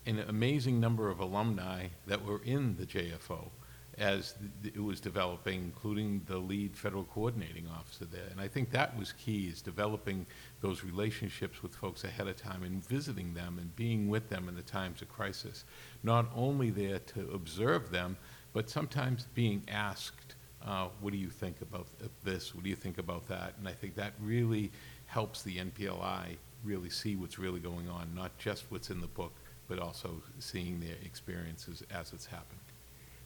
an 0.06 0.20
amazing 0.20 0.80
number 0.80 1.10
of 1.10 1.20
alumni 1.20 1.88
that 2.08 2.24
were 2.26 2.42
in 2.44 2.76
the 2.78 2.86
JFO 2.86 3.50
as 3.98 4.34
th- 4.62 4.74
it 4.76 4.84
was 4.84 5.00
developing, 5.00 5.64
including 5.64 6.22
the 6.26 6.38
lead 6.38 6.76
federal 6.76 7.04
coordinating 7.06 7.68
officer 7.68 8.06
there. 8.06 8.28
And 8.32 8.42
I 8.42 8.48
think 8.48 8.72
that 8.72 8.98
was 8.98 9.14
key, 9.14 9.48
is 9.48 9.62
developing 9.62 10.26
those 10.62 10.84
relationships 10.84 11.62
with 11.62 11.76
folks 11.76 12.04
ahead 12.04 12.28
of 12.28 12.36
time 12.36 12.64
and 12.64 12.84
visiting 12.86 13.34
them 13.34 13.60
and 13.60 13.76
being 13.76 14.10
with 14.10 14.30
them 14.30 14.50
in 14.50 14.56
the 14.56 14.64
times 14.64 15.02
of 15.02 15.10
crisis. 15.10 15.66
Not 16.02 16.30
only 16.36 16.70
there 16.70 17.00
to 17.00 17.30
observe 17.32 17.92
them, 17.92 18.18
but 18.52 18.70
sometimes 18.70 19.28
being 19.36 19.64
asked, 19.68 20.36
uh, 20.66 20.88
what 21.02 21.12
do 21.12 21.20
you 21.20 21.30
think 21.30 21.62
about 21.62 21.88
th- 22.00 22.12
this? 22.24 22.56
What 22.56 22.64
do 22.64 22.70
you 22.70 22.76
think 22.76 22.98
about 22.98 23.28
that? 23.28 23.54
And 23.60 23.68
I 23.68 23.74
think 23.74 23.96
that 23.96 24.14
really 24.20 24.72
helps 25.06 25.44
the 25.44 25.58
NPLI 25.58 26.38
really 26.64 26.90
see 26.90 27.16
what's 27.16 27.38
really 27.38 27.60
going 27.60 27.90
on, 27.90 28.14
not 28.16 28.38
just 28.38 28.66
what's 28.70 28.90
in 28.90 29.02
the 29.02 29.08
book, 29.08 29.34
but 29.74 29.82
also 29.82 30.22
seeing 30.38 30.80
their 30.80 30.98
experiences 31.04 31.82
as 31.90 32.14
it's 32.14 32.28
happening. 32.28 32.62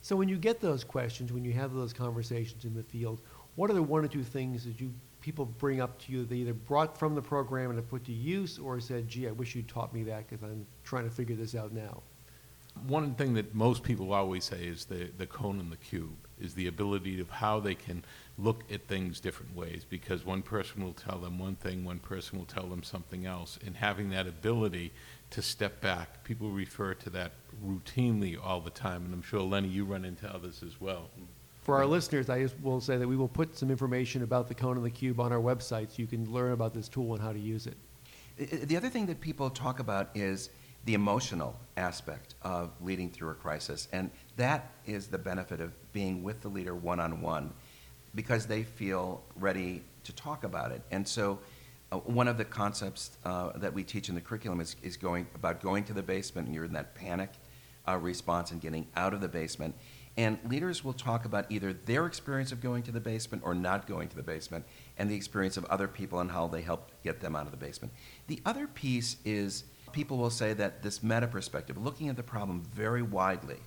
So 0.00 0.16
when 0.16 0.30
you 0.30 0.38
get 0.38 0.60
those 0.60 0.82
questions, 0.82 1.30
when 1.30 1.44
you 1.44 1.52
have 1.52 1.74
those 1.74 1.92
conversations 1.92 2.64
in 2.64 2.74
the 2.74 2.82
field, 2.82 3.20
what 3.56 3.68
are 3.68 3.74
the 3.74 3.82
one 3.82 4.02
or 4.02 4.08
two 4.08 4.24
things 4.24 4.64
that 4.64 4.80
you 4.80 4.90
people 5.20 5.44
bring 5.44 5.82
up 5.82 5.98
to 5.98 6.12
you 6.12 6.20
that 6.20 6.30
they 6.30 6.36
either 6.36 6.54
brought 6.54 6.96
from 6.96 7.14
the 7.14 7.20
program 7.20 7.68
and 7.68 7.78
have 7.78 7.90
put 7.90 8.04
to 8.04 8.12
use, 8.12 8.58
or 8.58 8.80
said, 8.80 9.08
"Gee, 9.08 9.28
I 9.28 9.32
wish 9.32 9.54
you 9.54 9.62
taught 9.62 9.92
me 9.92 10.04
that 10.04 10.26
because 10.26 10.42
I'm 10.42 10.64
trying 10.84 11.04
to 11.04 11.10
figure 11.10 11.36
this 11.36 11.54
out 11.54 11.72
now." 11.72 12.02
One 12.86 13.14
thing 13.14 13.34
that 13.34 13.54
most 13.54 13.82
people 13.82 14.14
always 14.14 14.44
say 14.44 14.64
is 14.64 14.84
the, 14.84 15.10
the 15.18 15.26
cone 15.26 15.58
and 15.58 15.70
the 15.72 15.76
cube, 15.76 16.16
is 16.40 16.54
the 16.54 16.68
ability 16.68 17.20
of 17.20 17.28
how 17.28 17.58
they 17.58 17.74
can 17.74 18.04
look 18.38 18.62
at 18.70 18.86
things 18.86 19.18
different 19.20 19.54
ways, 19.56 19.84
because 19.84 20.24
one 20.24 20.42
person 20.42 20.84
will 20.84 20.92
tell 20.92 21.18
them 21.18 21.38
one 21.38 21.56
thing, 21.56 21.84
one 21.84 21.98
person 21.98 22.38
will 22.38 22.46
tell 22.46 22.68
them 22.68 22.84
something 22.84 23.26
else, 23.26 23.58
and 23.66 23.76
having 23.76 24.10
that 24.10 24.28
ability 24.28 24.92
to 25.30 25.42
step 25.42 25.80
back. 25.80 26.24
People 26.24 26.50
refer 26.50 26.94
to 26.94 27.10
that 27.10 27.32
routinely 27.64 28.38
all 28.42 28.60
the 28.60 28.70
time, 28.70 29.04
and 29.04 29.12
I'm 29.14 29.22
sure, 29.22 29.40
Lenny, 29.40 29.68
you 29.68 29.84
run 29.84 30.04
into 30.04 30.32
others 30.32 30.62
as 30.64 30.80
well. 30.80 31.10
For 31.62 31.76
our 31.76 31.86
listeners, 31.86 32.30
I 32.30 32.42
just 32.42 32.58
will 32.62 32.80
say 32.80 32.96
that 32.96 33.06
we 33.06 33.16
will 33.16 33.28
put 33.28 33.56
some 33.56 33.70
information 33.70 34.22
about 34.22 34.48
the 34.48 34.54
cone 34.54 34.76
and 34.76 34.86
the 34.86 34.90
cube 34.90 35.20
on 35.20 35.32
our 35.32 35.40
website, 35.40 35.90
so 35.90 35.96
you 35.96 36.06
can 36.06 36.30
learn 36.32 36.52
about 36.52 36.72
this 36.72 36.88
tool 36.88 37.12
and 37.12 37.22
how 37.22 37.32
to 37.32 37.38
use 37.38 37.66
it. 37.66 37.76
I- 38.40 38.44
I- 38.44 38.64
The 38.64 38.76
other 38.76 38.88
thing 38.88 39.06
that 39.06 39.20
people 39.20 39.50
talk 39.50 39.78
about 39.78 40.08
is 40.16 40.48
the 40.86 40.94
emotional 40.94 41.58
aspect 41.76 42.36
of 42.40 42.70
leading 42.80 43.10
through 43.10 43.30
a 43.30 43.34
crisis. 43.34 43.88
And 43.92 44.10
that 44.36 44.72
is 44.86 45.08
the 45.08 45.18
benefit 45.18 45.60
of 45.60 45.72
being 45.92 46.22
with 46.22 46.40
the 46.40 46.48
leader 46.48 46.74
one 46.74 47.00
on 47.00 47.20
one 47.20 47.52
because 48.14 48.46
they 48.46 48.62
feel 48.62 49.22
ready 49.36 49.82
to 50.04 50.12
talk 50.12 50.44
about 50.44 50.72
it. 50.72 50.80
And 50.90 51.06
so, 51.06 51.40
one 51.96 52.28
of 52.28 52.36
the 52.36 52.44
concepts 52.44 53.16
uh, 53.24 53.52
that 53.56 53.72
we 53.72 53.82
teach 53.82 54.08
in 54.08 54.14
the 54.14 54.20
curriculum 54.20 54.60
is, 54.60 54.76
is 54.82 54.96
going 54.96 55.26
about 55.34 55.60
going 55.60 55.84
to 55.84 55.92
the 55.92 56.02
basement 56.02 56.46
and 56.46 56.54
you're 56.54 56.64
in 56.64 56.74
that 56.74 56.94
panic 56.94 57.30
uh, 57.86 57.96
response 57.96 58.50
and 58.50 58.60
getting 58.60 58.86
out 58.94 59.14
of 59.14 59.20
the 59.20 59.28
basement. 59.28 59.74
And 60.16 60.38
leaders 60.48 60.84
will 60.84 60.92
talk 60.92 61.24
about 61.24 61.46
either 61.50 61.72
their 61.72 62.04
experience 62.04 62.50
of 62.50 62.60
going 62.60 62.82
to 62.82 62.92
the 62.92 63.00
basement 63.00 63.42
or 63.46 63.54
not 63.54 63.86
going 63.86 64.08
to 64.08 64.16
the 64.16 64.22
basement 64.22 64.64
and 64.98 65.08
the 65.08 65.14
experience 65.14 65.56
of 65.56 65.64
other 65.66 65.86
people 65.86 66.18
and 66.18 66.30
how 66.30 66.48
they 66.48 66.60
helped 66.60 67.02
get 67.04 67.20
them 67.20 67.36
out 67.36 67.46
of 67.46 67.52
the 67.52 67.56
basement. 67.56 67.94
The 68.26 68.42
other 68.44 68.66
piece 68.66 69.16
is 69.24 69.64
people 69.92 70.18
will 70.18 70.30
say 70.30 70.52
that 70.54 70.82
this 70.82 71.02
meta 71.02 71.28
perspective, 71.28 71.78
looking 71.78 72.08
at 72.08 72.16
the 72.16 72.22
problem 72.22 72.64
very 72.74 73.02
widely, 73.02 73.58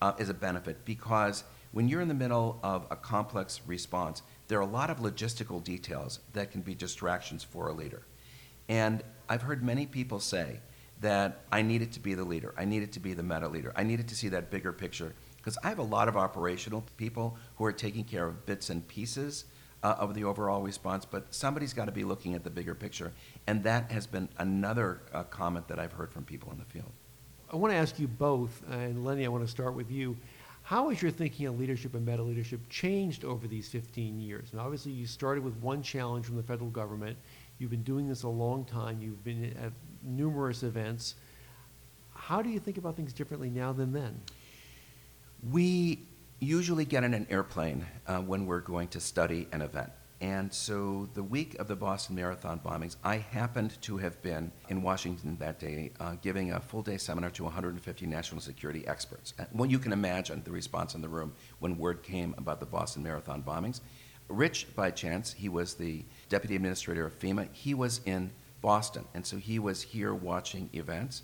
uh, 0.00 0.14
is 0.18 0.30
a 0.30 0.34
benefit 0.34 0.84
because 0.84 1.44
when 1.72 1.88
you're 1.88 2.00
in 2.00 2.08
the 2.08 2.14
middle 2.14 2.58
of 2.62 2.86
a 2.90 2.96
complex 2.96 3.60
response, 3.66 4.22
there 4.50 4.58
are 4.58 4.62
a 4.62 4.66
lot 4.66 4.90
of 4.90 4.98
logistical 4.98 5.62
details 5.62 6.18
that 6.32 6.50
can 6.50 6.60
be 6.60 6.74
distractions 6.74 7.44
for 7.44 7.68
a 7.68 7.72
leader. 7.72 8.02
And 8.68 9.00
I've 9.28 9.42
heard 9.42 9.62
many 9.62 9.86
people 9.86 10.18
say 10.18 10.58
that 11.00 11.44
I 11.52 11.62
needed 11.62 11.92
to 11.92 12.00
be 12.00 12.14
the 12.14 12.24
leader, 12.24 12.52
I 12.58 12.64
needed 12.64 12.90
to 12.94 13.00
be 13.00 13.14
the 13.14 13.22
meta 13.22 13.46
leader, 13.46 13.72
I 13.76 13.84
needed 13.84 14.08
to 14.08 14.16
see 14.16 14.28
that 14.30 14.50
bigger 14.50 14.72
picture. 14.72 15.14
Because 15.36 15.56
I 15.62 15.68
have 15.68 15.78
a 15.78 15.84
lot 15.84 16.08
of 16.08 16.16
operational 16.16 16.84
people 16.96 17.38
who 17.56 17.64
are 17.64 17.72
taking 17.72 18.02
care 18.02 18.26
of 18.26 18.44
bits 18.44 18.70
and 18.70 18.86
pieces 18.88 19.44
uh, 19.84 19.94
of 20.00 20.14
the 20.14 20.24
overall 20.24 20.62
response, 20.62 21.04
but 21.04 21.32
somebody's 21.32 21.72
got 21.72 21.84
to 21.84 21.92
be 21.92 22.02
looking 22.02 22.34
at 22.34 22.42
the 22.42 22.50
bigger 22.50 22.74
picture. 22.74 23.12
And 23.46 23.62
that 23.62 23.92
has 23.92 24.08
been 24.08 24.28
another 24.38 25.00
uh, 25.14 25.22
comment 25.22 25.68
that 25.68 25.78
I've 25.78 25.92
heard 25.92 26.12
from 26.12 26.24
people 26.24 26.50
in 26.50 26.58
the 26.58 26.64
field. 26.64 26.90
I 27.52 27.56
want 27.56 27.72
to 27.72 27.78
ask 27.78 28.00
you 28.00 28.08
both, 28.08 28.62
and 28.68 29.04
Lenny, 29.04 29.24
I 29.24 29.28
want 29.28 29.44
to 29.44 29.50
start 29.50 29.74
with 29.74 29.92
you. 29.92 30.16
How 30.62 30.88
has 30.90 31.02
your 31.02 31.10
thinking 31.10 31.48
on 31.48 31.58
leadership 31.58 31.94
and 31.94 32.06
meta 32.06 32.22
leadership 32.22 32.60
changed 32.68 33.24
over 33.24 33.48
these 33.48 33.68
15 33.68 34.20
years? 34.20 34.48
And 34.52 34.60
obviously, 34.60 34.92
you 34.92 35.06
started 35.06 35.42
with 35.42 35.56
one 35.56 35.82
challenge 35.82 36.26
from 36.26 36.36
the 36.36 36.42
federal 36.42 36.70
government. 36.70 37.16
You've 37.58 37.70
been 37.70 37.82
doing 37.82 38.08
this 38.08 38.22
a 38.22 38.28
long 38.28 38.64
time. 38.64 39.00
You've 39.02 39.24
been 39.24 39.56
at 39.62 39.72
numerous 40.02 40.62
events. 40.62 41.16
How 42.14 42.42
do 42.42 42.48
you 42.48 42.60
think 42.60 42.78
about 42.78 42.96
things 42.96 43.12
differently 43.12 43.50
now 43.50 43.72
than 43.72 43.92
then? 43.92 44.20
We 45.50 46.00
usually 46.38 46.84
get 46.84 47.04
in 47.04 47.14
an 47.14 47.26
airplane 47.30 47.86
uh, 48.06 48.18
when 48.18 48.46
we're 48.46 48.60
going 48.60 48.88
to 48.88 49.00
study 49.00 49.48
an 49.52 49.62
event. 49.62 49.90
And 50.20 50.52
so 50.52 51.08
the 51.14 51.22
week 51.22 51.58
of 51.58 51.66
the 51.66 51.76
Boston 51.76 52.14
Marathon 52.14 52.60
bombings, 52.60 52.96
I 53.02 53.16
happened 53.16 53.80
to 53.82 53.96
have 53.96 54.20
been 54.20 54.52
in 54.68 54.82
Washington 54.82 55.36
that 55.40 55.58
day 55.58 55.92
uh, 55.98 56.16
giving 56.20 56.52
a 56.52 56.60
full 56.60 56.82
day 56.82 56.98
seminar 56.98 57.30
to 57.30 57.44
150 57.44 58.06
national 58.06 58.42
security 58.42 58.86
experts. 58.86 59.32
Uh, 59.38 59.44
Well, 59.54 59.70
you 59.70 59.78
can 59.78 59.92
imagine 59.92 60.42
the 60.44 60.50
response 60.50 60.94
in 60.94 61.00
the 61.00 61.08
room 61.08 61.32
when 61.60 61.78
word 61.78 62.02
came 62.02 62.34
about 62.36 62.60
the 62.60 62.66
Boston 62.66 63.02
Marathon 63.02 63.42
bombings. 63.42 63.80
Rich, 64.28 64.68
by 64.76 64.90
chance, 64.90 65.32
he 65.32 65.48
was 65.48 65.74
the 65.74 66.04
deputy 66.28 66.54
administrator 66.54 67.06
of 67.06 67.18
FEMA. 67.18 67.48
He 67.52 67.72
was 67.72 68.02
in 68.04 68.30
Boston, 68.60 69.06
and 69.14 69.26
so 69.26 69.38
he 69.38 69.58
was 69.58 69.80
here 69.80 70.14
watching 70.14 70.68
events. 70.74 71.22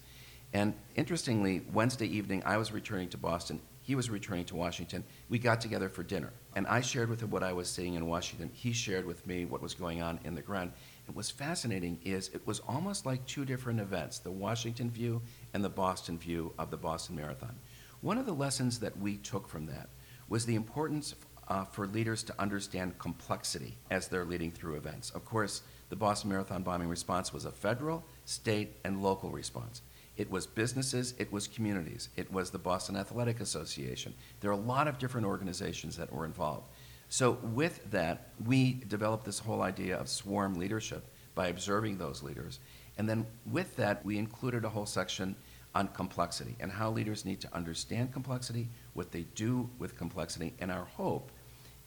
And 0.56 0.72
interestingly, 0.94 1.60
Wednesday 1.75 2.06
evening, 2.06 2.42
I 2.46 2.56
was 2.56 2.72
returning 2.72 3.10
to 3.10 3.18
Boston. 3.18 3.60
He 3.82 3.94
was 3.94 4.08
returning 4.08 4.46
to 4.46 4.56
Washington. 4.56 5.04
We 5.28 5.38
got 5.38 5.60
together 5.60 5.90
for 5.90 6.02
dinner. 6.02 6.32
And 6.54 6.66
I 6.66 6.80
shared 6.80 7.10
with 7.10 7.20
him 7.20 7.28
what 7.28 7.42
I 7.42 7.52
was 7.52 7.68
seeing 7.68 7.92
in 7.92 8.06
Washington. 8.06 8.50
He 8.54 8.72
shared 8.72 9.04
with 9.04 9.26
me 9.26 9.44
what 9.44 9.60
was 9.60 9.75
going 9.75 10.00
on 10.00 10.18
in 10.25 10.34
the 10.34 10.40
ground. 10.40 10.72
And 11.06 11.14
what's 11.14 11.30
fascinating 11.30 11.98
is 12.06 12.30
it 12.32 12.46
was 12.46 12.60
almost 12.60 13.04
like 13.04 13.26
two 13.26 13.44
different 13.44 13.80
events 13.80 14.18
the 14.18 14.30
Washington 14.30 14.90
view 14.90 15.20
and 15.52 15.62
the 15.62 15.68
Boston 15.68 16.16
view 16.16 16.54
of 16.58 16.70
the 16.70 16.78
Boston 16.78 17.16
Marathon. 17.16 17.54
One 18.00 18.16
of 18.16 18.25
the 18.25 18.32
lessons 18.32 18.78
that 18.78 18.98
we 18.98 19.18
took 19.18 19.46
from 19.48 19.66
that 19.66 19.90
was 20.30 20.46
the 20.46 20.54
importance 20.54 21.16
uh, 21.48 21.64
for 21.64 21.86
leaders 21.86 22.22
to 22.22 22.34
understand 22.40 22.98
complexity 22.98 23.76
as 23.90 24.08
they're 24.08 24.25
leading 24.25 24.52
through 24.52 24.76
events. 24.76 25.10
Of 25.10 25.26
course, 25.26 25.60
the 25.90 25.96
Boston 25.96 26.30
Marathon 26.30 26.62
bombing 26.62 26.88
response 26.88 27.30
was 27.30 27.44
a 27.44 27.52
federal, 27.52 28.02
state, 28.25 28.76
and 28.84 29.02
local 29.02 29.30
response. 29.30 29.82
It 30.16 30.30
was 30.30 30.46
businesses, 30.46 31.14
it 31.18 31.30
was 31.30 31.46
communities, 31.46 32.08
it 32.16 32.32
was 32.32 32.50
the 32.50 32.58
Boston 32.58 32.96
Athletic 32.96 33.40
Association. 33.40 34.14
There 34.40 34.50
are 34.50 34.54
a 34.54 34.56
lot 34.56 34.88
of 34.88 34.99
different 34.99 35.26
organizations 35.26 35.96
that 35.96 36.12
were 36.12 36.25
involved. 36.25 36.68
So, 37.08 37.38
with 37.42 37.90
that, 37.90 38.32
we 38.44 38.82
developed 38.88 39.25
this 39.25 39.38
whole 39.38 39.62
idea 39.62 39.96
of 39.96 40.08
swarm 40.08 40.54
leadership 40.54 41.04
by 41.35 41.49
observing 41.49 41.99
those 41.99 42.23
leaders. 42.23 42.58
And 42.99 43.08
then, 43.08 43.26
with 43.50 43.76
that, 43.76 44.04
we 44.04 44.18
included 44.18 44.64
a 44.64 44.68
whole 44.68 44.87
section 44.87 45.37
on 45.75 45.88
complexity 45.88 46.56
and 46.58 46.73
how 46.73 46.90
leaders 46.90 47.25
need 47.25 47.40
to 47.42 47.54
understand 47.54 48.12
complexity, 48.12 48.68
what 48.94 49.12
they 49.12 49.26
do 49.35 49.68
with 49.78 49.96
complexity. 49.96 50.54
And 50.58 50.70
our 50.70 50.87
hope 50.87 51.30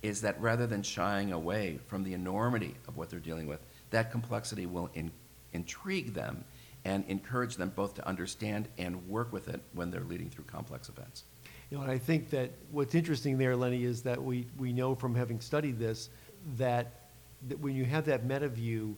is 0.03 0.21
that 0.21 0.39
rather 0.39 0.67
than 0.67 0.83
shying 0.83 1.33
away 1.33 1.79
from 1.88 2.03
the 2.03 2.13
enormity 2.13 2.75
of 2.88 2.95
what 2.95 3.09
they're 3.09 3.19
dealing 3.19 3.48
with, 3.48 3.59
that 3.89 4.12
complexity 4.12 4.67
will 4.67 4.89
in, 4.93 5.12
intrigue 5.53 6.13
them 6.13 6.45
and 6.86 7.03
encourage 7.07 7.55
them 7.55 7.71
both 7.75 7.93
to 7.95 8.07
understand 8.07 8.67
and 8.77 9.07
work 9.07 9.33
with 9.33 9.50
it 9.50 9.62
when 9.74 9.91
they're 9.91 10.03
leading 10.03 10.29
through 10.29 10.45
complex 10.45 10.89
events. 10.89 11.24
You 11.69 11.77
know, 11.77 11.83
and 11.83 11.91
I 11.91 11.98
think 11.98 12.29
that 12.31 12.51
what's 12.71 12.95
interesting 12.95 13.38
there, 13.38 13.55
Lenny, 13.55 13.83
is 13.83 14.01
that 14.03 14.21
we, 14.21 14.48
we 14.57 14.74
know 14.74 14.95
from 14.95 15.13
having 15.13 15.39
studied 15.39 15.77
this 15.77 16.09
that, 16.57 17.09
that 17.48 17.59
when 17.59 17.75
you 17.75 17.86
have 17.86 18.05
that 18.05 18.25
meta 18.25 18.48
view, 18.48 18.98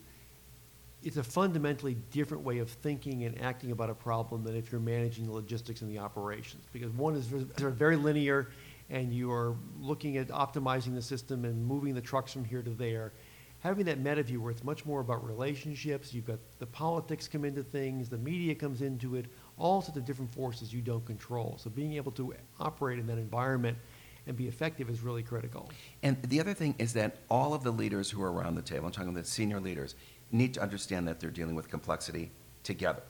it's 1.04 1.18
a 1.18 1.24
fundamentally 1.24 1.96
different 2.12 2.44
way 2.44 2.60
of 2.60 2.70
thinking 2.70 3.24
and 3.24 3.42
acting 3.42 3.72
about 3.72 3.90
a 3.90 3.94
problem 3.94 4.44
than 4.44 4.56
if 4.56 4.72
you're 4.72 4.80
managing 4.80 5.26
the 5.26 5.32
logistics 5.32 5.82
and 5.82 5.90
the 5.90 5.98
operations. 5.98 6.66
Because 6.72 6.92
one 6.92 7.16
is 7.16 7.26
very- 7.26 7.96
linear, 7.96 8.50
and 8.90 9.12
you 9.12 9.32
are 9.32 9.56
looking 9.80 10.18
at 10.18 10.28
optimizing 10.28 10.94
the 10.94 11.02
system 11.02 11.44
and 11.44 11.66
moving 11.66 11.96
the 11.96 12.02
trucks 12.02 12.32
from 12.32 12.46
here 12.46 12.62
to 12.62 12.70
there. 12.70 13.14
Having 13.62 13.86
that 13.86 14.00
meta 14.00 14.24
view 14.24 14.41
where 14.41 14.51
it's 14.51 14.63
much 14.63 14.86
more 14.86 15.01
about 15.01 15.25
relationships, 15.25 16.13
you've 16.13 16.25
got 16.25 16.39
the 16.58 16.65
politics 16.65 17.27
come 17.27 17.46
into 17.46 17.62
things, 17.62 18.10
the 18.10 18.18
media 18.18 18.56
comes 18.56 18.82
into 18.82 19.15
it, 19.15 19.27
all 19.58 19.82
sorts 19.82 19.98
of 19.98 20.06
different 20.06 20.34
forces 20.34 20.74
you 20.74 20.82
don't 20.82 21.06
control. 21.06 21.58
So 21.60 21.70
being 21.70 21.94
able 21.94 22.12
to 22.13 22.34
operate 22.60 22.98
in 22.98 23.06
that 23.08 23.20
environment 23.20 23.77
and 24.25 24.36
be 24.36 24.48
effective 24.48 24.89
is 24.89 25.01
really 25.01 25.22
critical. 25.22 25.70
And 26.01 26.20
the 26.24 26.39
other 26.39 26.56
thing 26.56 26.74
is 26.80 26.94
that 26.94 27.18
all 27.30 27.53
of 27.53 27.63
the 27.63 27.72
leaders 27.72 28.10
who 28.10 28.24
are 28.24 28.32
around 28.32 28.56
the 28.56 28.62
table, 28.63 28.88
I'm 28.88 28.91
talking 28.91 29.10
about 29.10 29.24
the 29.24 29.30
senior 29.30 29.60
leaders, 29.60 29.94
need 30.32 30.56
to 30.56 30.62
understand 30.62 31.08
that 31.08 31.20
they're 31.20 31.30
dealing 31.30 31.56
with 31.56 31.70
complexity 31.70 32.32
together. 32.63 33.03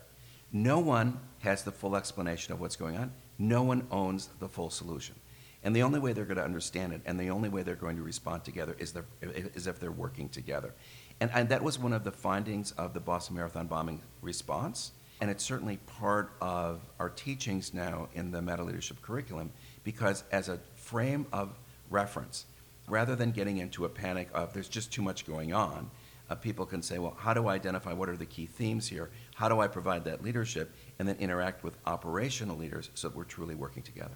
No 0.51 0.79
one 0.79 1.17
has 1.39 1.63
the 1.63 1.71
full 1.71 1.95
explanation 1.95 2.53
of 2.53 2.59
what's 2.59 2.75
going 2.75 2.97
on. 2.97 3.13
No 3.37 3.63
one 3.63 3.87
owns 3.89 4.27
the 4.39 4.49
full 4.49 4.69
solution. 4.69 5.15
And 5.63 5.75
the 5.75 5.83
only 5.83 5.99
way 5.99 6.13
they're 6.13 6.25
going 6.25 6.37
to 6.37 6.43
understand 6.43 6.93
it 6.93 7.01
and 7.05 7.19
the 7.19 7.29
only 7.29 7.49
way 7.49 7.61
they're 7.61 7.75
going 7.75 7.97
to 7.97 8.03
respond 8.03 8.43
together 8.43 8.75
is, 8.79 8.95
is 9.21 9.67
if 9.67 9.79
they're 9.79 9.91
working 9.91 10.27
together. 10.29 10.73
And, 11.19 11.29
and 11.33 11.49
that 11.49 11.63
was 11.63 11.77
one 11.77 11.93
of 11.93 12.03
the 12.03 12.11
findings 12.11 12.71
of 12.71 12.93
the 12.93 12.99
Boston 12.99 13.35
Marathon 13.35 13.67
bombing 13.67 14.01
response. 14.21 14.91
And 15.21 15.29
it's 15.29 15.43
certainly 15.43 15.77
part 15.85 16.33
of 16.41 16.81
our 16.99 17.09
teachings 17.09 17.75
now 17.75 18.09
in 18.15 18.31
the 18.31 18.41
meta 18.41 18.63
leadership 18.63 19.03
curriculum 19.03 19.51
because, 19.83 20.23
as 20.31 20.49
a 20.49 20.57
frame 20.73 21.27
of 21.31 21.59
reference, 21.91 22.45
rather 22.87 23.15
than 23.15 23.31
getting 23.31 23.57
into 23.57 23.85
a 23.85 23.89
panic 23.89 24.29
of 24.33 24.51
there's 24.53 24.67
just 24.67 24.91
too 24.91 25.03
much 25.03 25.27
going 25.27 25.53
on, 25.53 25.91
uh, 26.31 26.35
people 26.35 26.65
can 26.65 26.81
say, 26.81 26.97
well, 26.97 27.15
how 27.19 27.35
do 27.35 27.47
I 27.47 27.53
identify 27.53 27.93
what 27.93 28.09
are 28.09 28.17
the 28.17 28.25
key 28.25 28.47
themes 28.47 28.87
here? 28.87 29.11
How 29.35 29.47
do 29.47 29.59
I 29.59 29.67
provide 29.67 30.05
that 30.05 30.23
leadership? 30.23 30.73
And 30.97 31.07
then 31.07 31.17
interact 31.19 31.63
with 31.63 31.77
operational 31.85 32.57
leaders 32.57 32.89
so 32.95 33.09
that 33.09 33.15
we're 33.15 33.25
truly 33.25 33.53
working 33.53 33.83
together. 33.83 34.15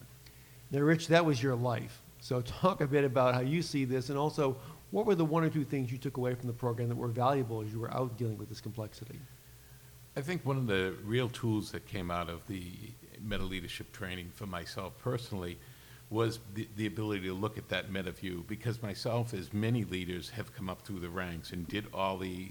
Now, 0.76 0.82
Rich, 0.82 1.08
that 1.08 1.24
was 1.24 1.42
your 1.42 1.56
life. 1.56 2.02
So 2.20 2.42
talk 2.42 2.82
a 2.82 2.88
bit 2.88 3.06
about 3.06 3.34
how 3.34 3.40
you 3.40 3.62
see 3.62 3.86
this 3.86 4.10
and 4.10 4.18
also 4.18 4.58
what 4.92 5.06
were 5.06 5.16
the 5.16 5.24
one 5.24 5.46
or 5.46 5.50
two 5.50 5.64
things 5.64 5.90
you 5.90 5.98
took 5.98 6.18
away 6.18 6.36
from 6.36 6.48
the 6.48 6.54
program 6.54 6.90
that 6.90 6.98
were 6.98 7.08
valuable 7.08 7.62
as 7.62 7.72
you 7.72 7.80
were 7.80 7.94
out 7.94 8.18
dealing 8.18 8.38
with 8.38 8.50
this 8.50 8.60
complexity? 8.60 9.18
I 10.18 10.22
think 10.22 10.46
one 10.46 10.58
of 10.58 10.68
the 10.68 10.96
real 11.06 11.30
tools 11.30 11.72
that 11.72 11.88
came 11.88 12.12
out 12.12 12.30
of 12.30 12.46
the 12.48 12.74
meta 13.22 13.44
leadership 13.44 13.94
training 13.94 14.32
for 14.36 14.48
myself 14.48 14.92
personally 15.00 15.58
was 16.10 16.40
the, 16.56 16.68
the 16.76 16.88
ability 16.88 17.22
to 17.22 17.34
look 17.34 17.58
at 17.58 17.70
that 17.70 17.90
meta 17.90 18.12
view 18.12 18.44
because 18.46 18.84
myself, 18.84 19.34
as 19.34 19.54
many 19.54 19.86
leaders, 19.86 20.30
have 20.32 20.54
come 20.54 20.70
up 20.70 20.82
through 20.82 21.00
the 21.00 21.10
ranks 21.10 21.52
and 21.52 21.66
did 21.70 21.86
all 21.94 22.18
the 22.18 22.50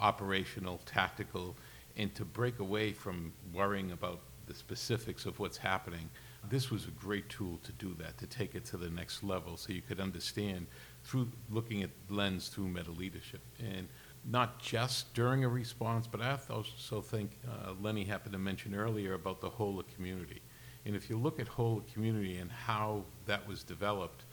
operational, 0.00 0.80
tactical, 0.86 1.56
and 1.96 2.14
to 2.14 2.24
break 2.24 2.60
away 2.60 2.92
from 2.92 3.32
worrying 3.52 3.90
about 3.90 4.20
the 4.46 4.54
specifics 4.54 5.26
of 5.26 5.40
what's 5.40 5.56
happening. 5.56 6.08
This 6.48 6.70
was 6.70 6.86
a 6.86 6.90
great 6.90 7.28
tool 7.28 7.58
to 7.64 7.72
do 7.72 7.94
that, 7.98 8.18
to 8.18 8.26
take 8.26 8.54
it 8.54 8.64
to 8.66 8.76
the 8.76 8.90
next 8.90 9.22
level 9.22 9.56
so 9.56 9.72
you 9.72 9.82
could 9.82 10.00
understand 10.00 10.66
through 11.02 11.28
looking 11.50 11.82
at 11.82 11.90
lens 12.08 12.48
through 12.48 12.68
meta 12.68 12.90
leadership. 12.90 13.40
And 13.58 13.88
not 14.24 14.60
just 14.60 15.12
during 15.14 15.44
a 15.44 15.48
response, 15.48 16.06
but 16.06 16.20
I 16.20 16.38
also 16.50 17.00
think 17.00 17.38
uh, 17.46 17.72
Lenny 17.80 18.04
happened 18.04 18.32
to 18.32 18.38
mention 18.38 18.74
earlier 18.74 19.14
about 19.14 19.40
the 19.40 19.50
whole 19.50 19.78
of 19.78 19.86
community. 19.94 20.40
And 20.86 20.94
if 20.94 21.08
you 21.08 21.18
look 21.18 21.40
at 21.40 21.48
whole 21.48 21.82
community 21.92 22.38
and 22.38 22.50
how 22.50 23.04
that 23.26 23.46
was 23.46 23.62
developed, 23.62 24.24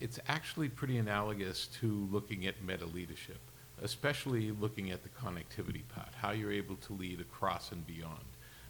it's 0.00 0.18
actually 0.28 0.68
pretty 0.68 0.98
analogous 0.98 1.66
to 1.80 2.08
looking 2.10 2.46
at 2.46 2.62
meta 2.62 2.86
leadership, 2.86 3.40
especially 3.82 4.52
looking 4.52 4.90
at 4.90 5.02
the 5.02 5.08
connectivity 5.08 5.82
part, 5.88 6.08
how 6.20 6.30
you're 6.30 6.52
able 6.52 6.76
to 6.76 6.92
lead 6.92 7.20
across 7.20 7.72
and 7.72 7.86
beyond. 7.86 8.24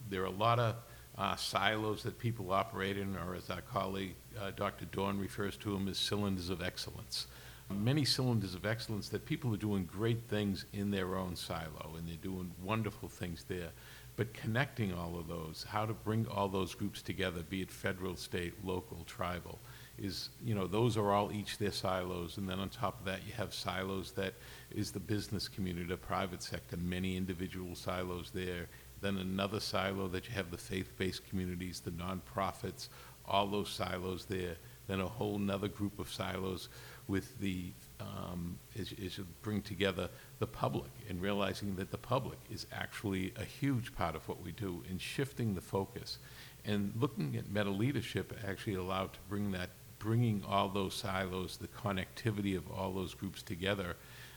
There 0.09 0.23
are 0.23 0.26
a 0.26 0.31
lot 0.31 0.59
of 0.59 0.76
uh, 1.19 1.37
silos 1.37 2.03
that 2.05 2.19
people 2.19 2.53
operate 2.53 2.97
in, 2.97 3.17
or 3.17 3.35
as 3.35 3.51
our 3.51 3.61
colleague 3.61 4.15
uh, 4.41 4.53
Dr. 4.57 4.85
Dawn 4.87 5.19
refers 5.19 5.57
to 5.59 5.73
them 5.73 5.89
as 5.89 5.99
cylinders 5.99 6.49
of 6.49 6.63
excellence 6.63 7.27
many 7.75 8.05
cylinders 8.05 8.55
of 8.55 8.65
excellence 8.65 9.09
that 9.11 9.27
people 9.27 9.53
are 9.53 9.59
doing 9.59 9.85
great 9.85 10.23
things 10.29 10.65
in 10.73 10.91
their 10.91 11.17
own 11.17 11.37
silo 11.37 11.95
and 11.97 12.09
they're 12.09 12.17
doing 12.17 12.51
wonderful 12.63 13.09
things 13.09 13.45
there. 13.49 13.71
But 14.17 14.35
connecting 14.35 14.93
all 14.93 15.17
of 15.17 15.29
those, 15.29 15.65
how 15.69 15.87
to 15.87 15.93
bring 15.93 16.27
all 16.27 16.49
those 16.49 16.75
groups 16.75 17.03
together, 17.03 17.43
be 17.49 17.63
it 17.63 17.71
federal, 17.71 18.17
state, 18.17 18.53
local, 18.65 19.05
tribal, 19.07 19.61
is, 19.97 20.31
you 20.45 20.57
know, 20.57 20.67
those 20.67 20.97
are 20.97 21.13
all 21.13 21.31
each 21.31 21.59
their 21.59 21.71
silos. 21.71 22.37
And 22.37 22.49
then 22.49 22.59
on 22.59 22.69
top 22.69 22.99
of 22.99 23.07
that, 23.07 23.21
you 23.25 23.33
have 23.35 23.54
silos 23.54 24.11
that 24.13 24.35
is 24.75 24.91
the 24.91 24.99
business 24.99 25.47
community, 25.47 25.87
the 25.87 25.97
private 25.97 26.43
sector, 26.43 26.76
many 26.76 27.17
individual 27.17 27.76
silos 27.76 28.33
there. 28.35 28.67
Then 29.00 29.17
another 29.19 29.61
silo 29.61 30.08
that 30.08 30.28
you 30.28 30.34
have 30.34 30.50
the 30.50 30.58
faith-based 30.58 31.28
communities, 31.28 31.80
the 31.80 31.91
nonprofits, 31.91 32.89
all 33.26 33.47
those 33.47 33.69
silos 33.69 34.25
there. 34.25 34.56
Then 34.87 35.00
a 35.00 35.06
whole 35.06 35.39
nother 35.39 35.69
group 35.69 35.99
of 35.99 36.11
silos 36.11 36.69
with 37.06 37.39
the, 37.41 37.73
um, 38.00 38.58
is, 38.75 38.93
is 38.93 39.19
bring 39.43 39.63
together 39.63 40.08
the 40.39 40.47
public 40.47 40.91
and 41.08 41.21
realizing 41.21 41.76
that 41.76 41.91
the 41.91 41.99
public 41.99 42.39
is 42.50 42.67
actually 42.73 43.32
a 43.37 43.45
huge 43.45 43.95
part 43.95 44.15
of 44.15 44.26
what 44.28 44.43
we 44.43 44.52
do 44.52 44.82
in 44.91 44.99
shifting 44.99 45.54
the 45.54 45.61
focus. 45.61 46.19
And 46.65 46.93
looking 46.99 47.37
at 47.37 47.50
meta 47.50 47.71
leadership 47.71 48.39
actually 48.47 48.75
allowed 48.75 49.15
to 49.15 49.19
bring 49.28 49.52
that, 49.52 49.71
bringing 49.99 50.45
all 50.47 50.69
those 50.69 50.95
silos, 50.95 51.56
the 51.56 51.69
connectivity 51.69 52.56
of 52.56 52.71
all 52.71 52.93
those 52.93 53.15
groups 53.15 53.43
together, 53.43 53.97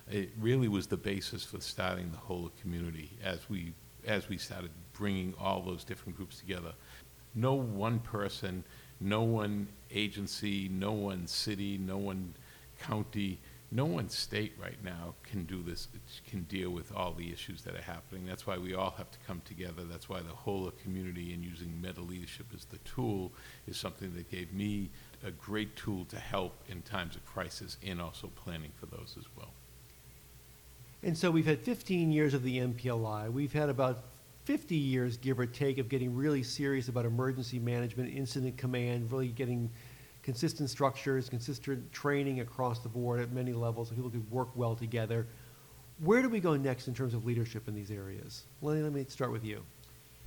it 0.09 0.29
really 0.39 0.67
was 0.67 0.87
the 0.87 0.97
basis 0.97 1.43
for 1.43 1.61
starting 1.61 2.11
the 2.11 2.17
whole 2.17 2.51
community 2.61 3.11
as 3.23 3.49
we, 3.49 3.73
as 4.05 4.29
we 4.29 4.37
started 4.37 4.71
bringing 4.93 5.33
all 5.39 5.61
those 5.61 5.83
different 5.83 6.15
groups 6.15 6.39
together. 6.39 6.73
No 7.33 7.53
one 7.53 7.99
person, 7.99 8.63
no 8.99 9.21
one 9.21 9.67
agency, 9.89 10.69
no 10.69 10.91
one 10.91 11.27
city, 11.27 11.77
no 11.77 11.97
one 11.97 12.33
county, 12.79 13.39
no 13.73 13.85
one 13.85 14.09
state 14.09 14.53
right 14.61 14.83
now 14.83 15.15
can 15.23 15.45
do 15.45 15.63
this, 15.63 15.87
can 16.29 16.43
deal 16.43 16.71
with 16.71 16.93
all 16.93 17.13
the 17.13 17.31
issues 17.31 17.61
that 17.61 17.73
are 17.73 17.81
happening. 17.81 18.25
That's 18.25 18.45
why 18.45 18.57
we 18.57 18.73
all 18.73 18.93
have 18.97 19.09
to 19.11 19.17
come 19.25 19.41
together. 19.45 19.83
That's 19.89 20.09
why 20.09 20.19
the 20.19 20.29
whole 20.29 20.67
of 20.67 20.77
community 20.83 21.33
and 21.33 21.41
using 21.41 21.81
meta 21.81 22.01
leadership 22.01 22.47
as 22.53 22.65
the 22.65 22.79
tool 22.79 23.31
is 23.67 23.77
something 23.77 24.13
that 24.15 24.29
gave 24.29 24.53
me 24.53 24.89
a 25.25 25.31
great 25.31 25.77
tool 25.77 26.03
to 26.05 26.19
help 26.19 26.53
in 26.67 26.81
times 26.81 27.15
of 27.15 27.25
crisis 27.25 27.77
and 27.85 28.01
also 28.01 28.27
planning 28.35 28.71
for 28.77 28.87
those 28.87 29.15
as 29.17 29.25
well. 29.37 29.53
And 31.03 31.17
so 31.17 31.31
we've 31.31 31.45
had 31.45 31.59
15 31.61 32.11
years 32.11 32.33
of 32.33 32.43
the 32.43 32.59
NPLI. 32.59 33.31
We've 33.31 33.53
had 33.53 33.69
about 33.69 34.03
50 34.45 34.75
years, 34.75 35.17
give 35.17 35.39
or 35.39 35.45
take, 35.45 35.77
of 35.77 35.89
getting 35.89 36.15
really 36.15 36.43
serious 36.43 36.87
about 36.87 37.05
emergency 37.05 37.59
management, 37.59 38.15
incident 38.15 38.57
command, 38.57 39.11
really 39.11 39.29
getting 39.29 39.69
consistent 40.23 40.69
structures, 40.69 41.29
consistent 41.29 41.91
training 41.91 42.41
across 42.41 42.79
the 42.79 42.89
board 42.89 43.19
at 43.19 43.31
many 43.31 43.53
levels, 43.53 43.89
so 43.89 43.95
people 43.95 44.09
could 44.09 44.29
work 44.29 44.49
well 44.55 44.75
together. 44.75 45.27
Where 45.99 46.21
do 46.21 46.29
we 46.29 46.39
go 46.39 46.55
next 46.55 46.87
in 46.87 46.93
terms 46.93 47.13
of 47.13 47.25
leadership 47.25 47.67
in 47.67 47.75
these 47.75 47.91
areas? 47.91 48.43
Lenny, 48.61 48.81
let 48.81 48.93
me 48.93 49.05
start 49.07 49.31
with 49.31 49.43
you. 49.43 49.63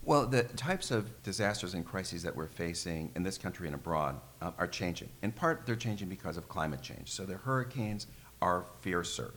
Well, 0.02 0.26
the 0.26 0.42
types 0.42 0.90
of 0.90 1.22
disasters 1.22 1.74
and 1.74 1.84
crises 1.84 2.22
that 2.24 2.36
we're 2.36 2.46
facing 2.46 3.10
in 3.16 3.22
this 3.22 3.38
country 3.38 3.66
and 3.66 3.74
abroad 3.74 4.20
uh, 4.42 4.50
are 4.58 4.66
changing. 4.66 5.08
In 5.22 5.32
part, 5.32 5.64
they're 5.64 5.76
changing 5.76 6.08
because 6.08 6.36
of 6.36 6.48
climate 6.48 6.82
change. 6.82 7.10
So 7.10 7.24
the 7.24 7.36
hurricanes 7.36 8.06
are 8.42 8.66
fiercer. 8.80 9.32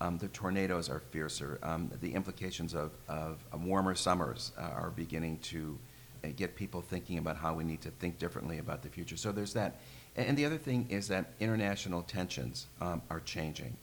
Um, 0.00 0.18
the 0.18 0.28
tornadoes 0.28 0.90
are 0.90 1.00
fiercer. 1.00 1.58
Um, 1.62 1.90
the 2.00 2.12
implications 2.12 2.74
of, 2.74 2.92
of, 3.08 3.38
warmer 3.64 3.94
summers 3.94 4.52
uh, 4.58 4.62
are 4.62 4.90
beginning 4.90 5.38
to 5.38 5.78
uh, 6.22 6.28
get 6.36 6.54
people 6.54 6.82
thinking 6.82 7.16
about 7.18 7.36
how 7.36 7.54
we 7.54 7.64
need 7.64 7.80
to 7.82 7.90
think 7.90 8.18
differently 8.18 8.58
about 8.58 8.82
the 8.82 8.90
future. 8.90 9.16
So 9.16 9.32
there's 9.32 9.54
that. 9.54 9.80
And 10.14 10.36
the 10.36 10.44
other 10.44 10.58
thing 10.58 10.86
is 10.90 11.08
that 11.08 11.32
international 11.40 12.02
tensions 12.02 12.66
um, 12.80 13.02
are 13.10 13.20
changing. 13.20 13.76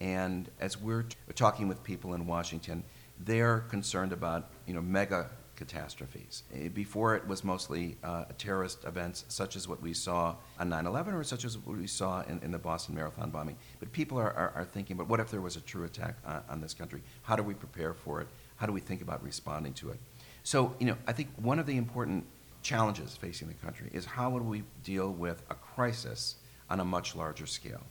And 0.00 0.50
as 0.60 0.80
we're 0.80 1.02
t- 1.02 1.16
talking 1.34 1.68
with 1.68 1.82
people 1.82 2.14
in 2.14 2.26
Washington, 2.26 2.82
they're 3.20 3.60
concerned 3.60 4.12
about 4.12 4.50
you 4.66 4.74
know 4.74 4.80
mega 4.80 5.30
catastrophes. 5.58 6.44
Eh, 6.54 6.68
before 6.68 7.16
it 7.16 7.26
was 7.26 7.42
mostly 7.42 7.96
uh, 8.04 8.24
terrorist 8.38 8.84
events 8.84 9.24
such 9.28 9.56
as 9.56 9.66
what 9.66 9.82
we 9.82 9.92
saw 9.92 10.36
on 10.58 10.70
9/11 10.70 11.12
or 11.12 11.24
such 11.24 11.44
as 11.44 11.58
what 11.58 11.76
we 11.76 11.86
saw 11.86 12.22
in, 12.22 12.40
in 12.44 12.52
the 12.52 12.58
Boston 12.58 12.94
Marathon 12.94 13.30
bombing. 13.30 13.56
But 13.80 13.90
people 13.92 14.16
are, 14.18 14.32
are, 14.32 14.52
are 14.54 14.64
thinking 14.64 14.96
but 14.96 15.08
what 15.08 15.18
if 15.18 15.30
there 15.30 15.40
was 15.40 15.56
a 15.56 15.60
true 15.60 15.84
attack 15.84 16.16
on, 16.24 16.42
on 16.48 16.60
this 16.60 16.74
country? 16.74 17.02
How 17.22 17.34
do 17.34 17.42
we 17.42 17.54
prepare 17.54 17.92
for 17.92 18.20
it? 18.20 18.28
How 18.56 18.66
do 18.66 18.72
we 18.72 18.80
think 18.80 19.02
about 19.02 19.22
responding 19.22 19.74
to 19.74 19.90
it? 19.90 19.98
So 20.44 20.74
you 20.78 20.86
know 20.86 20.96
I 21.08 21.12
think 21.12 21.28
one 21.36 21.58
of 21.58 21.66
the 21.66 21.76
important 21.76 22.24
challenges 22.62 23.16
facing 23.16 23.48
the 23.48 23.54
country 23.54 23.90
is 23.92 24.04
how 24.04 24.30
would 24.30 24.44
we 24.44 24.62
deal 24.84 25.10
with 25.10 25.42
a 25.50 25.54
crisis 25.54 26.36
on 26.70 26.80
a 26.80 26.84
much 26.84 27.16
larger 27.16 27.46
scale. 27.46 27.82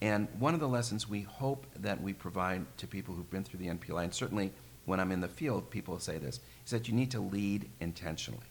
And 0.00 0.28
one 0.38 0.54
of 0.54 0.60
the 0.60 0.68
lessons 0.68 1.08
we 1.08 1.22
hope 1.22 1.66
that 1.76 2.02
we 2.02 2.12
provide 2.12 2.64
to 2.78 2.86
people 2.86 3.14
who've 3.14 3.30
been 3.30 3.44
through 3.44 3.60
the 3.60 3.68
NPLI, 3.68 4.04
and 4.04 4.14
certainly 4.14 4.52
when 4.84 4.98
I'm 4.98 5.12
in 5.12 5.20
the 5.20 5.28
field, 5.28 5.70
people 5.70 5.98
say 5.98 6.18
this, 6.18 6.40
is 6.64 6.70
that 6.70 6.88
you 6.88 6.94
need 6.94 7.10
to 7.12 7.20
lead 7.20 7.68
intentionally. 7.80 8.46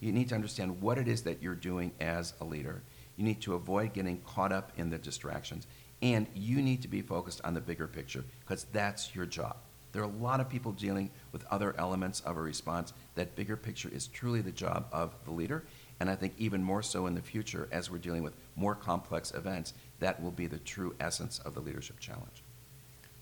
You 0.00 0.12
need 0.12 0.28
to 0.30 0.34
understand 0.34 0.80
what 0.80 0.98
it 0.98 1.06
is 1.06 1.22
that 1.22 1.42
you're 1.42 1.54
doing 1.54 1.92
as 2.00 2.34
a 2.40 2.44
leader. 2.44 2.82
You 3.16 3.24
need 3.24 3.40
to 3.42 3.54
avoid 3.54 3.92
getting 3.92 4.20
caught 4.26 4.52
up 4.52 4.72
in 4.76 4.90
the 4.90 4.98
distractions. 4.98 5.66
And 6.00 6.26
you 6.34 6.60
need 6.60 6.82
to 6.82 6.88
be 6.88 7.02
focused 7.02 7.40
on 7.44 7.54
the 7.54 7.60
bigger 7.60 7.86
picture 7.86 8.24
because 8.40 8.64
that's 8.72 9.14
your 9.14 9.26
job. 9.26 9.56
There 9.92 10.02
are 10.02 10.06
a 10.06 10.22
lot 10.22 10.40
of 10.40 10.48
people 10.48 10.72
dealing 10.72 11.10
with 11.30 11.44
other 11.50 11.74
elements 11.78 12.20
of 12.20 12.36
a 12.36 12.40
response. 12.40 12.92
That 13.14 13.36
bigger 13.36 13.56
picture 13.56 13.90
is 13.92 14.08
truly 14.08 14.40
the 14.40 14.50
job 14.50 14.86
of 14.90 15.14
the 15.24 15.30
leader. 15.30 15.64
And 16.00 16.10
I 16.10 16.16
think 16.16 16.32
even 16.38 16.64
more 16.64 16.82
so 16.82 17.06
in 17.06 17.14
the 17.14 17.22
future, 17.22 17.68
as 17.70 17.90
we're 17.90 17.98
dealing 17.98 18.22
with 18.22 18.34
more 18.56 18.74
complex 18.74 19.32
events, 19.32 19.74
that 20.00 20.20
will 20.20 20.32
be 20.32 20.46
the 20.46 20.58
true 20.58 20.96
essence 20.98 21.38
of 21.40 21.54
the 21.54 21.60
leadership 21.60 22.00
challenge. 22.00 22.42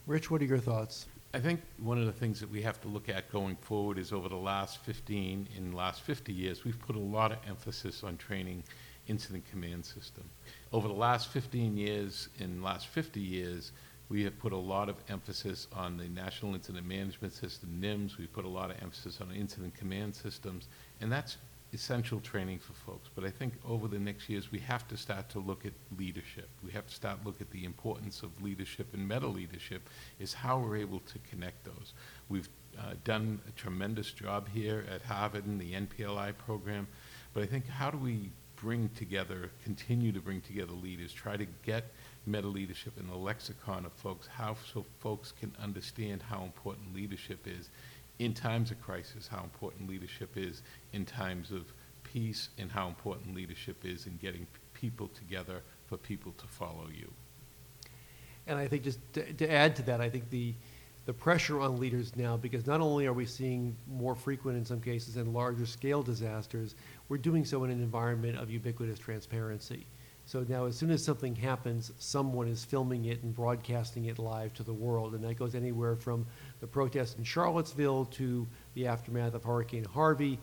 Rich, 0.07 0.31
what 0.31 0.40
are 0.40 0.46
your 0.46 0.59
thoughts? 0.59 1.07
I 1.32 1.38
think 1.38 1.60
one 1.78 1.96
of 1.96 2.06
the 2.06 2.12
things 2.12 2.40
that 2.40 2.50
we 2.50 2.60
have 2.62 2.80
to 2.80 2.88
look 2.88 3.08
at 3.08 3.30
going 3.30 3.54
forward 3.54 3.98
is 3.98 4.12
over 4.12 4.28
the 4.28 4.34
last 4.34 4.78
15, 4.78 5.48
in 5.56 5.70
the 5.70 5.76
last 5.76 6.00
50 6.02 6.32
years, 6.32 6.64
we've 6.64 6.78
put 6.80 6.96
a 6.96 7.00
lot 7.00 7.30
of 7.30 7.38
emphasis 7.46 8.02
on 8.02 8.16
training 8.16 8.64
incident 9.06 9.44
command 9.48 9.84
system. 9.84 10.24
Over 10.72 10.88
the 10.88 10.94
last 10.94 11.28
15 11.28 11.76
years, 11.76 12.28
in 12.40 12.58
the 12.58 12.64
last 12.64 12.88
50 12.88 13.20
years, 13.20 13.70
we 14.08 14.24
have 14.24 14.36
put 14.40 14.52
a 14.52 14.56
lot 14.56 14.88
of 14.88 14.96
emphasis 15.08 15.68
on 15.72 15.96
the 15.96 16.08
National 16.08 16.56
Incident 16.56 16.84
Management 16.84 17.32
System, 17.32 17.78
NIMS. 17.80 18.18
We've 18.18 18.32
put 18.32 18.44
a 18.44 18.48
lot 18.48 18.72
of 18.72 18.82
emphasis 18.82 19.20
on 19.20 19.32
incident 19.32 19.76
command 19.76 20.16
systems, 20.16 20.66
and 21.00 21.12
that's 21.12 21.36
essential 21.72 22.20
training 22.20 22.59
for 22.59 22.72
folks. 22.72 23.09
But 23.14 23.24
I 23.24 23.30
think 23.30 23.54
over 23.66 23.88
the 23.88 23.98
next 23.98 24.28
years, 24.28 24.50
we 24.50 24.59
have 24.61 24.87
to 24.88 24.96
start 24.96 25.28
to 25.30 25.38
look 25.38 25.64
at 25.64 25.72
leadership. 25.98 26.48
We 26.64 26.72
have 26.72 26.87
to 26.87 26.94
start 26.94 27.24
look 27.24 27.40
at 27.40 27.50
the 27.50 27.64
importance 27.64 28.22
of 28.22 28.42
leadership 28.42 28.92
and 28.92 29.09
meta 29.09 29.26
leadership 29.26 29.88
is 30.18 30.33
how 30.33 30.59
we're 30.59 30.76
able 30.76 31.00
to 31.00 31.18
connect 31.30 31.64
those. 31.64 31.92
We've 32.28 32.48
uh, 32.78 32.94
done 33.04 33.40
a 33.48 33.52
tremendous 33.52 34.11
job 34.11 34.48
here 34.48 34.85
at 34.92 35.02
Harvard 35.02 35.46
in 35.46 35.59
the 35.59 35.72
NPLI 35.72 36.37
program, 36.38 36.87
but 37.35 37.42
I 37.42 37.46
think 37.46 37.66
how 37.68 37.90
do 37.90 37.98
we 37.98 38.30
bring 38.56 38.90
together, 38.90 39.50
continue 39.64 40.12
to 40.12 40.20
bring 40.20 40.40
together 40.40 40.72
leaders, 40.72 41.12
try 41.12 41.37
to 41.37 41.46
get 41.64 41.92
meta 42.26 42.46
leadership 42.46 42.92
in 42.98 43.09
the 43.09 43.16
lexicon 43.16 43.87
of 43.87 43.92
folks, 43.92 44.26
how 44.26 44.54
so 44.72 44.85
folks 44.98 45.33
can 45.33 45.50
understand 45.62 46.22
how 46.22 46.42
important 46.42 46.94
leadership 46.94 47.46
is 47.46 47.70
in 48.20 48.35
times 48.35 48.70
of 48.70 48.80
crisis, 48.83 49.26
how 49.26 49.42
important 49.42 49.88
leadership 49.88 50.37
is 50.37 50.62
in 50.92 51.06
times 51.06 51.50
of 51.50 51.72
peace, 52.04 52.50
and 52.59 52.70
how 52.70 52.87
important 52.87 53.35
leadership 53.35 53.85
is 53.85 54.06
in 54.06 54.16
getting 54.20 54.46
people 54.74 55.09
together 55.09 55.62
for 55.87 55.96
people 55.96 56.33
to 56.38 56.46
follow 56.46 56.87
you. 56.94 57.11
And 58.46 58.59
I 58.59 58.68
think 58.68 58.85
just 58.85 58.98
to, 59.14 59.33
to 59.33 59.50
add 59.50 59.74
to 59.76 59.83
that, 59.83 60.00
I 60.00 60.11
think 60.11 60.28
the, 60.28 60.54
the 61.06 61.12
pressure 61.12 61.61
on 61.61 61.80
leaders 61.80 62.14
now, 62.14 62.37
because 62.37 62.66
not 62.66 62.80
only 62.80 63.06
are 63.06 63.12
we 63.12 63.24
seeing 63.24 63.74
more 63.88 64.14
frequent 64.14 64.59
in 64.59 64.64
some 64.64 64.80
cases 64.80 65.16
and 65.16 65.33
larger 65.33 65.64
scale 65.64 66.02
disasters, 66.02 66.74
we're 67.09 67.18
doing 67.18 67.44
so 67.44 67.64
in 67.64 67.70
an 67.70 67.83
environment 67.83 68.38
of 68.38 68.50
ubiquitous 68.50 68.98
transparency. 68.98 69.87
So 70.30 70.46
now, 70.48 70.66
as 70.66 70.76
soon 70.76 70.92
as 70.92 71.02
something 71.02 71.34
happens, 71.34 71.90
someone 71.98 72.46
is 72.46 72.64
filming 72.64 73.06
it 73.06 73.20
and 73.24 73.34
broadcasting 73.34 74.04
it 74.04 74.20
live 74.20 74.54
to 74.54 74.62
the 74.62 74.72
world. 74.72 75.16
And 75.16 75.24
that 75.24 75.36
goes 75.36 75.56
anywhere 75.56 75.96
from 75.96 76.24
the 76.60 76.68
protest 76.68 77.18
in 77.18 77.24
Charlottesville 77.24 78.04
to 78.04 78.46
the 78.74 78.86
aftermath 78.86 79.34
of 79.34 79.42
Hurricane 79.42 79.82
Harvey. 79.82 80.38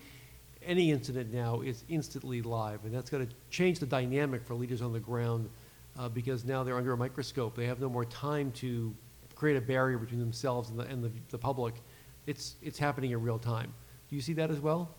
Any 0.61 0.91
incident 0.91 1.33
now 1.33 1.61
is 1.61 1.85
instantly 1.87 2.41
live. 2.41 2.83
And 2.83 2.93
that's 2.93 3.09
going 3.09 3.25
to 3.25 3.33
change 3.49 3.79
the 3.79 3.85
dynamic 3.85 4.43
for 4.43 4.55
leaders 4.55 4.81
on 4.81 4.91
the 4.91 4.99
ground 4.99 5.49
uh, 5.97 6.09
because 6.09 6.43
now 6.43 6.65
they're 6.65 6.77
under 6.77 6.91
a 6.91 6.97
microscope. 6.97 7.55
They 7.55 7.67
have 7.67 7.79
no 7.79 7.87
more 7.87 8.03
time 8.03 8.51
to 8.55 8.93
create 9.35 9.55
a 9.55 9.61
barrier 9.61 9.97
between 9.97 10.19
themselves 10.19 10.69
and 10.69 10.77
the, 10.77 10.83
and 10.83 11.01
the, 11.01 11.11
the 11.29 11.37
public. 11.37 11.75
It's, 12.25 12.57
it's 12.61 12.77
happening 12.77 13.11
in 13.11 13.21
real 13.21 13.39
time. 13.39 13.73
Do 14.09 14.17
you 14.17 14.21
see 14.21 14.33
that 14.33 14.51
as 14.51 14.59
well? 14.59 14.93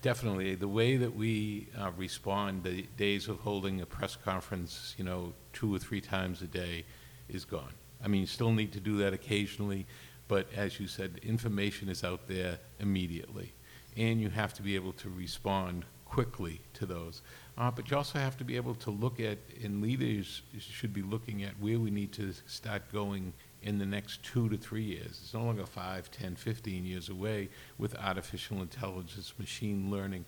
Definitely. 0.00 0.54
The 0.54 0.68
way 0.68 0.96
that 0.96 1.14
we 1.14 1.68
uh, 1.78 1.90
respond, 1.96 2.64
the 2.64 2.86
days 2.96 3.28
of 3.28 3.40
holding 3.40 3.82
a 3.82 3.86
press 3.86 4.16
conference, 4.16 4.94
you 4.96 5.04
know, 5.04 5.34
two 5.52 5.74
or 5.74 5.78
three 5.78 6.00
times 6.00 6.40
a 6.42 6.46
day 6.46 6.84
is 7.28 7.44
gone. 7.44 7.74
I 8.02 8.08
mean, 8.08 8.22
you 8.22 8.26
still 8.26 8.52
need 8.52 8.72
to 8.72 8.80
do 8.80 8.96
that 8.98 9.12
occasionally, 9.12 9.86
but 10.28 10.46
as 10.54 10.80
you 10.80 10.88
said, 10.88 11.20
information 11.22 11.88
is 11.88 12.04
out 12.04 12.26
there 12.26 12.58
immediately. 12.80 13.52
And 13.96 14.20
you 14.20 14.30
have 14.30 14.54
to 14.54 14.62
be 14.62 14.74
able 14.76 14.92
to 14.94 15.10
respond 15.10 15.84
quickly 16.04 16.60
to 16.74 16.86
those. 16.86 17.22
Uh, 17.58 17.70
But 17.70 17.90
you 17.90 17.96
also 17.96 18.18
have 18.18 18.36
to 18.38 18.44
be 18.44 18.56
able 18.56 18.74
to 18.76 18.90
look 18.90 19.20
at, 19.20 19.38
and 19.62 19.82
leaders 19.82 20.42
should 20.58 20.94
be 20.94 21.02
looking 21.02 21.42
at 21.42 21.52
where 21.60 21.78
we 21.78 21.90
need 21.90 22.12
to 22.12 22.32
start 22.46 22.82
going 22.92 23.32
in 23.66 23.78
the 23.78 23.84
next 23.84 24.22
two 24.22 24.48
to 24.48 24.56
three 24.56 24.84
years. 24.84 25.20
It's 25.22 25.34
no 25.34 25.42
longer 25.42 25.66
five, 25.66 26.08
10, 26.12 26.36
15 26.36 26.86
years 26.86 27.08
away 27.08 27.48
with 27.76 27.96
artificial 27.96 28.62
intelligence, 28.62 29.34
machine 29.38 29.90
learning. 29.90 30.24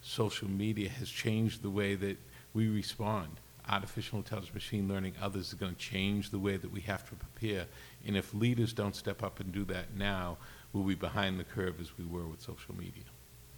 Social 0.00 0.48
media 0.48 0.88
has 0.88 1.10
changed 1.10 1.62
the 1.62 1.68
way 1.68 1.94
that 1.94 2.16
we 2.54 2.68
respond. 2.68 3.28
Artificial 3.68 4.18
intelligence, 4.18 4.54
machine 4.54 4.88
learning, 4.88 5.12
others 5.20 5.52
are 5.52 5.56
going 5.56 5.74
to 5.74 5.78
change 5.78 6.30
the 6.30 6.38
way 6.38 6.56
that 6.56 6.72
we 6.72 6.80
have 6.80 7.06
to 7.10 7.14
prepare. 7.14 7.66
And 8.06 8.16
if 8.16 8.32
leaders 8.32 8.72
don't 8.72 8.96
step 8.96 9.22
up 9.22 9.40
and 9.40 9.52
do 9.52 9.64
that 9.66 9.94
now, 9.94 10.38
we'll 10.72 10.84
be 10.84 10.94
behind 10.94 11.38
the 11.38 11.44
curve 11.44 11.80
as 11.82 11.98
we 11.98 12.06
were 12.06 12.26
with 12.26 12.40
social 12.40 12.74
media. 12.74 13.04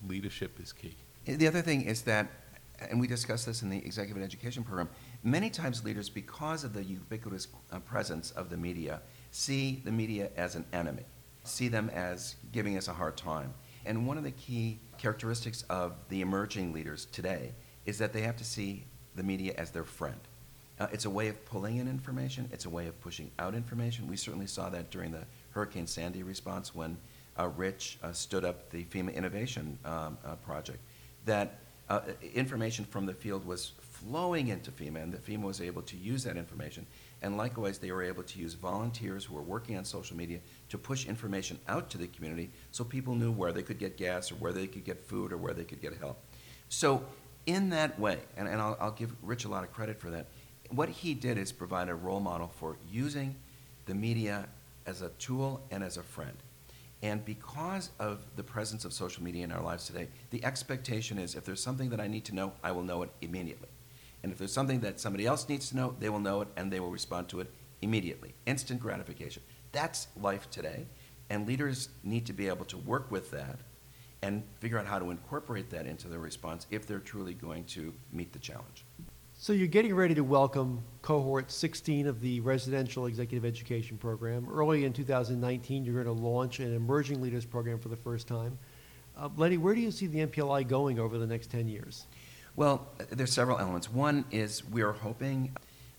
Leadership 0.07 0.59
is 0.61 0.73
key. 0.73 0.97
The 1.27 1.47
other 1.47 1.63
thing 1.63 1.83
is 1.83 2.03
that, 2.03 2.29
and 2.81 3.01
we 3.01 3.07
discussed 3.07 3.47
this 3.47 3.63
in 3.63 3.71
the 3.71 3.79
executive 3.79 4.23
education 4.23 4.63
program, 4.63 4.89
many 5.23 5.51
times 5.51 5.85
leaders, 5.85 6.09
because 6.09 6.65
of 6.65 6.73
the 6.73 6.85
ubiquitous 6.85 7.49
uh, 7.73 7.79
presence 7.81 8.31
of 8.33 8.51
the 8.51 8.57
media, 8.57 9.01
see 9.31 9.81
the 9.85 9.93
media 9.93 10.31
as 10.37 10.55
an 10.55 10.65
enemy, 10.73 11.05
see 11.45 11.69
them 11.69 11.91
as 11.91 12.37
giving 12.53 12.77
us 12.77 12.89
a 12.89 12.93
hard 12.93 13.17
time. 13.17 13.53
And 13.85 14.07
one 14.07 14.19
of 14.19 14.25
the 14.25 14.33
key 14.33 14.81
characteristics 14.99 15.65
of 15.71 15.95
the 16.09 16.21
emerging 16.21 16.73
leaders 16.73 17.07
today 17.13 17.53
is 17.87 17.99
that 17.99 18.13
they 18.13 18.23
have 18.23 18.37
to 18.37 18.45
see 18.45 18.85
the 19.15 19.23
media 19.23 19.55
as 19.57 19.71
their 19.71 19.85
friend. 19.85 20.19
Uh, 20.79 20.89
it's 20.93 21.07
a 21.07 21.11
way 21.11 21.29
of 21.29 21.43
pulling 21.47 21.77
in 21.77 21.89
information, 21.89 22.49
it's 22.53 22.67
a 22.67 22.71
way 22.71 22.87
of 22.87 23.01
pushing 23.01 23.31
out 23.39 23.55
information. 23.55 24.07
We 24.07 24.17
certainly 24.17 24.47
saw 24.47 24.69
that 24.71 24.91
during 24.91 25.11
the 25.11 25.25
Hurricane 25.51 25.87
Sandy 25.87 26.23
response 26.23 26.75
when 26.75 26.99
uh, 27.39 27.49
Rich 27.49 27.99
uh, 28.03 28.13
stood 28.13 28.45
up 28.45 28.71
the 28.71 28.85
FEMA 28.85 29.15
Innovation 29.15 29.79
um, 29.85 30.19
uh, 30.25 30.35
Project. 30.37 30.79
That 31.25 31.61
uh, 31.89 32.01
information 32.35 32.85
from 32.85 33.07
the 33.07 33.13
field 33.13 33.47
was 33.47 33.73
flowing 33.81 34.49
into 34.49 34.71
FEMA, 34.71 35.03
and 35.03 35.13
that 35.13 35.25
FEMA 35.25 35.43
was 35.43 35.61
able 35.61 35.83
to 35.83 35.97
use 35.97 36.25
that 36.25 36.37
information. 36.37 36.87
And 37.23 37.37
likewise, 37.37 37.79
they 37.79 37.93
were 37.93 38.03
able 38.03 38.23
to 38.25 38.39
use 38.39 38.55
volunteers 38.55 39.25
who 39.25 39.35
were 39.35 39.43
working 39.43 39.77
on 39.77 39.85
social 39.85 40.17
media 40.17 40.41
to 40.69 40.79
push 40.79 41.07
information 41.07 41.59
out 41.69 41.89
to 41.91 41.99
the 41.99 42.07
community 42.09 42.51
so 42.73 42.85
people 42.85 43.15
knew 43.15 43.33
where 43.33 43.53
they 43.53 43.63
could 43.63 43.79
get 43.79 43.97
gas 43.97 44.31
or 44.31 44.35
where 44.37 44.53
they 44.53 44.67
could 44.67 44.85
get 44.85 45.01
food 45.07 45.33
or 45.33 45.37
where 45.37 45.55
they 45.55 45.65
could 45.65 45.81
get 45.81 45.97
help. 45.97 46.19
So, 46.69 47.05
in 47.47 47.71
that 47.71 47.99
way, 47.99 48.19
and, 48.37 48.49
and 48.49 48.61
I'll, 48.61 48.77
I'll 48.81 48.91
give 48.91 49.15
Rich 49.23 49.45
a 49.45 49.49
lot 49.49 49.63
of 49.63 49.73
credit 49.73 50.01
for 50.01 50.11
that, 50.11 50.27
what 50.71 50.89
he 50.89 51.15
did 51.15 51.39
is 51.39 51.53
provide 51.53 51.89
a 51.89 51.95
role 51.95 52.21
model 52.21 52.49
for 52.49 52.77
using 52.91 53.37
the 53.87 53.95
media 53.95 54.49
as 54.85 55.03
a 55.03 55.11
tool 55.11 55.63
and 55.71 55.83
as 55.85 55.97
a 55.97 56.03
friend. 56.03 56.37
And 57.03 57.25
because 57.25 57.91
of 57.99 58.25
the 58.37 58.43
presence 58.43 58.85
of 58.85 58.93
social 58.93 59.23
media 59.23 59.45
in 59.45 59.53
our 59.53 59.63
lives 59.63 59.87
today, 59.87 60.09
the 60.31 60.45
expectation 60.45 61.19
is 61.19 61.35
if 61.35 61.45
there's 61.45 61.63
something 61.63 61.91
that 61.91 62.01
I 62.01 62.09
need 62.09 62.25
to 62.27 62.35
know, 62.35 62.53
I 62.63 62.73
will 62.73 62.83
know 62.83 63.03
it 63.03 63.11
immediately. 63.21 63.69
And 64.23 64.33
if 64.33 64.39
there's 64.39 64.53
something 64.53 64.81
that 64.81 64.99
somebody 64.99 65.27
else 65.27 65.49
needs 65.49 65.69
to 65.69 65.77
know, 65.77 65.95
they 66.01 66.09
will 66.09 66.21
know 66.21 66.41
it 66.41 66.49
and 66.57 66.73
they 66.73 66.81
will 66.81 66.91
respond 66.91 67.29
to 67.29 67.41
it 67.41 67.51
immediately. 67.83 68.35
Instant 68.47 68.81
gratification. 68.81 69.43
That's 69.73 70.09
life 70.21 70.51
today. 70.51 70.87
And 71.29 71.47
leaders 71.47 71.91
need 72.03 72.27
to 72.27 72.33
be 72.33 72.49
able 72.49 72.65
to 72.67 72.79
work 72.79 73.11
with 73.11 73.31
that 73.33 73.59
and 74.23 74.43
figure 74.59 74.79
out 74.79 74.87
how 74.87 74.99
to 74.99 75.11
incorporate 75.11 75.71
that 75.71 75.87
into 75.87 76.09
their 76.09 76.19
response 76.19 76.67
if 76.71 76.87
they're 76.87 76.99
truly 76.99 77.35
going 77.35 77.65
to 77.65 77.93
meet 78.13 78.33
the 78.33 78.39
challenge. 78.39 78.85
So 79.39 79.53
you're 79.53 79.67
getting 79.67 79.95
ready 79.95 80.15
to 80.15 80.25
welcome 80.25 80.83
cohort 81.03 81.53
16 81.53 82.07
of 82.07 82.23
the 82.23 82.41
residential 82.41 83.05
executive 83.05 83.45
education 83.45 83.99
program. 83.99 84.49
Early 84.51 84.87
in 84.87 84.95
2019, 84.95 85.85
you're 85.85 86.03
going 86.03 86.07
to 86.07 86.25
launch 86.25 86.59
an 86.59 86.75
emerging 86.75 87.21
leaders 87.21 87.45
program 87.45 87.79
for 87.79 87.89
the 87.91 87.97
first 87.97 88.27
time. 88.27 88.59
Uh, 89.17 89.29
Lenny, 89.37 89.59
where 89.59 89.75
do 89.75 89.83
you 89.83 89.91
see 89.91 90.07
the 90.07 90.27
NPLI 90.27 90.67
going 90.67 90.99
over 90.99 91.19
the 91.19 91.27
next 91.27 91.51
10 91.51 91.69
years? 91.69 92.07
Well, 92.57 92.89
there's 93.11 93.31
several 93.31 93.59
elements. 93.59 93.93
One 93.93 94.25
is 94.31 94.65
we 94.65 94.83
are 94.83 94.93
hoping 94.93 95.55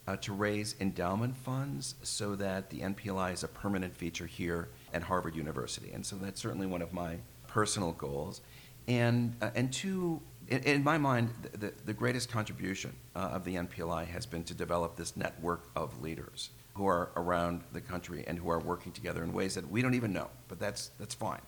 uh, 0.08 0.15
to 0.17 0.34
raise 0.34 0.76
endowment 0.82 1.38
funds 1.38 1.93
so 2.02 2.36
that 2.36 2.71
the 2.71 2.80
NPLI 2.80 3.34
is 3.34 3.43
a 3.43 3.47
permanent 3.47 3.95
feature 3.95 4.26
here 4.26 4.69
at 4.95 5.04
Harvard 5.04 5.36
University. 5.36 5.91
And 5.91 6.04
so 6.04 6.15
that's 6.15 6.41
certainly 6.41 6.65
one 6.65 6.82
of 6.82 6.91
my 6.91 7.17
personal 7.45 7.91
goals. 7.91 8.41
And, 8.88 9.36
uh, 9.41 9.52
and 9.54 9.71
two, 9.71 10.21
in, 10.47 10.63
in 10.63 10.83
my 10.83 10.97
mind, 10.97 11.29
the, 11.53 11.73
the, 11.86 11.93
greatest 11.93 12.31
contribution 12.31 12.95
uh, 13.15 13.19
of 13.33 13.43
the 13.43 13.55
NPLI 13.55 14.07
has 14.07 14.25
been 14.25 14.43
to 14.45 14.53
develop 14.53 14.95
this 14.95 15.17
network 15.17 15.67
of 15.75 16.01
leaders 16.01 16.49
who 16.73 16.88
are 16.88 17.10
around 17.15 17.63
the 17.73 17.81
country 17.81 18.23
and 18.27 18.38
who 18.38 18.49
are 18.49 18.60
working 18.60 18.91
together 18.91 19.23
in 19.23 19.33
ways 19.33 19.55
that 19.55 19.69
we 19.69 19.81
don't 19.81 19.93
even 19.93 20.13
know, 20.13 20.29
but 20.47 20.60
that's, 20.60 20.91
that's 20.99 21.13
fine. 21.13 21.41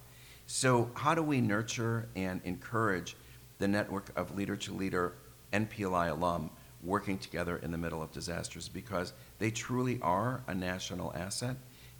So, 0.47 0.89
how 0.95 1.13
do 1.13 1.21
we 1.21 1.41
nurture 1.41 2.09
and 2.15 2.41
encourage 2.43 3.15
the 3.59 3.67
network 3.67 4.11
of 4.17 4.35
leader 4.35 4.55
to 4.55 4.73
leader 4.73 5.13
NPLI 5.53 6.09
alum 6.09 6.49
working 6.83 7.19
together 7.19 7.57
in 7.57 7.71
the 7.71 7.77
middle 7.77 8.01
of 8.01 8.11
disasters? 8.11 8.67
Because 8.67 9.13
they 9.37 9.51
truly 9.51 9.99
are 10.01 10.43
a 10.47 10.55
national 10.55 11.13
asset, 11.15 11.55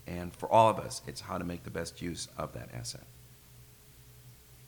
and 0.08 0.34
for 0.36 0.52
all 0.52 0.68
of 0.68 0.80
us, 0.80 1.02
it's 1.06 1.22
how 1.22 1.38
to 1.38 1.44
make 1.44 1.64
the 1.64 1.70
best 1.70 2.02
use 2.02 2.28
of 2.38 2.52
that 2.54 2.70
asset. 2.74 3.04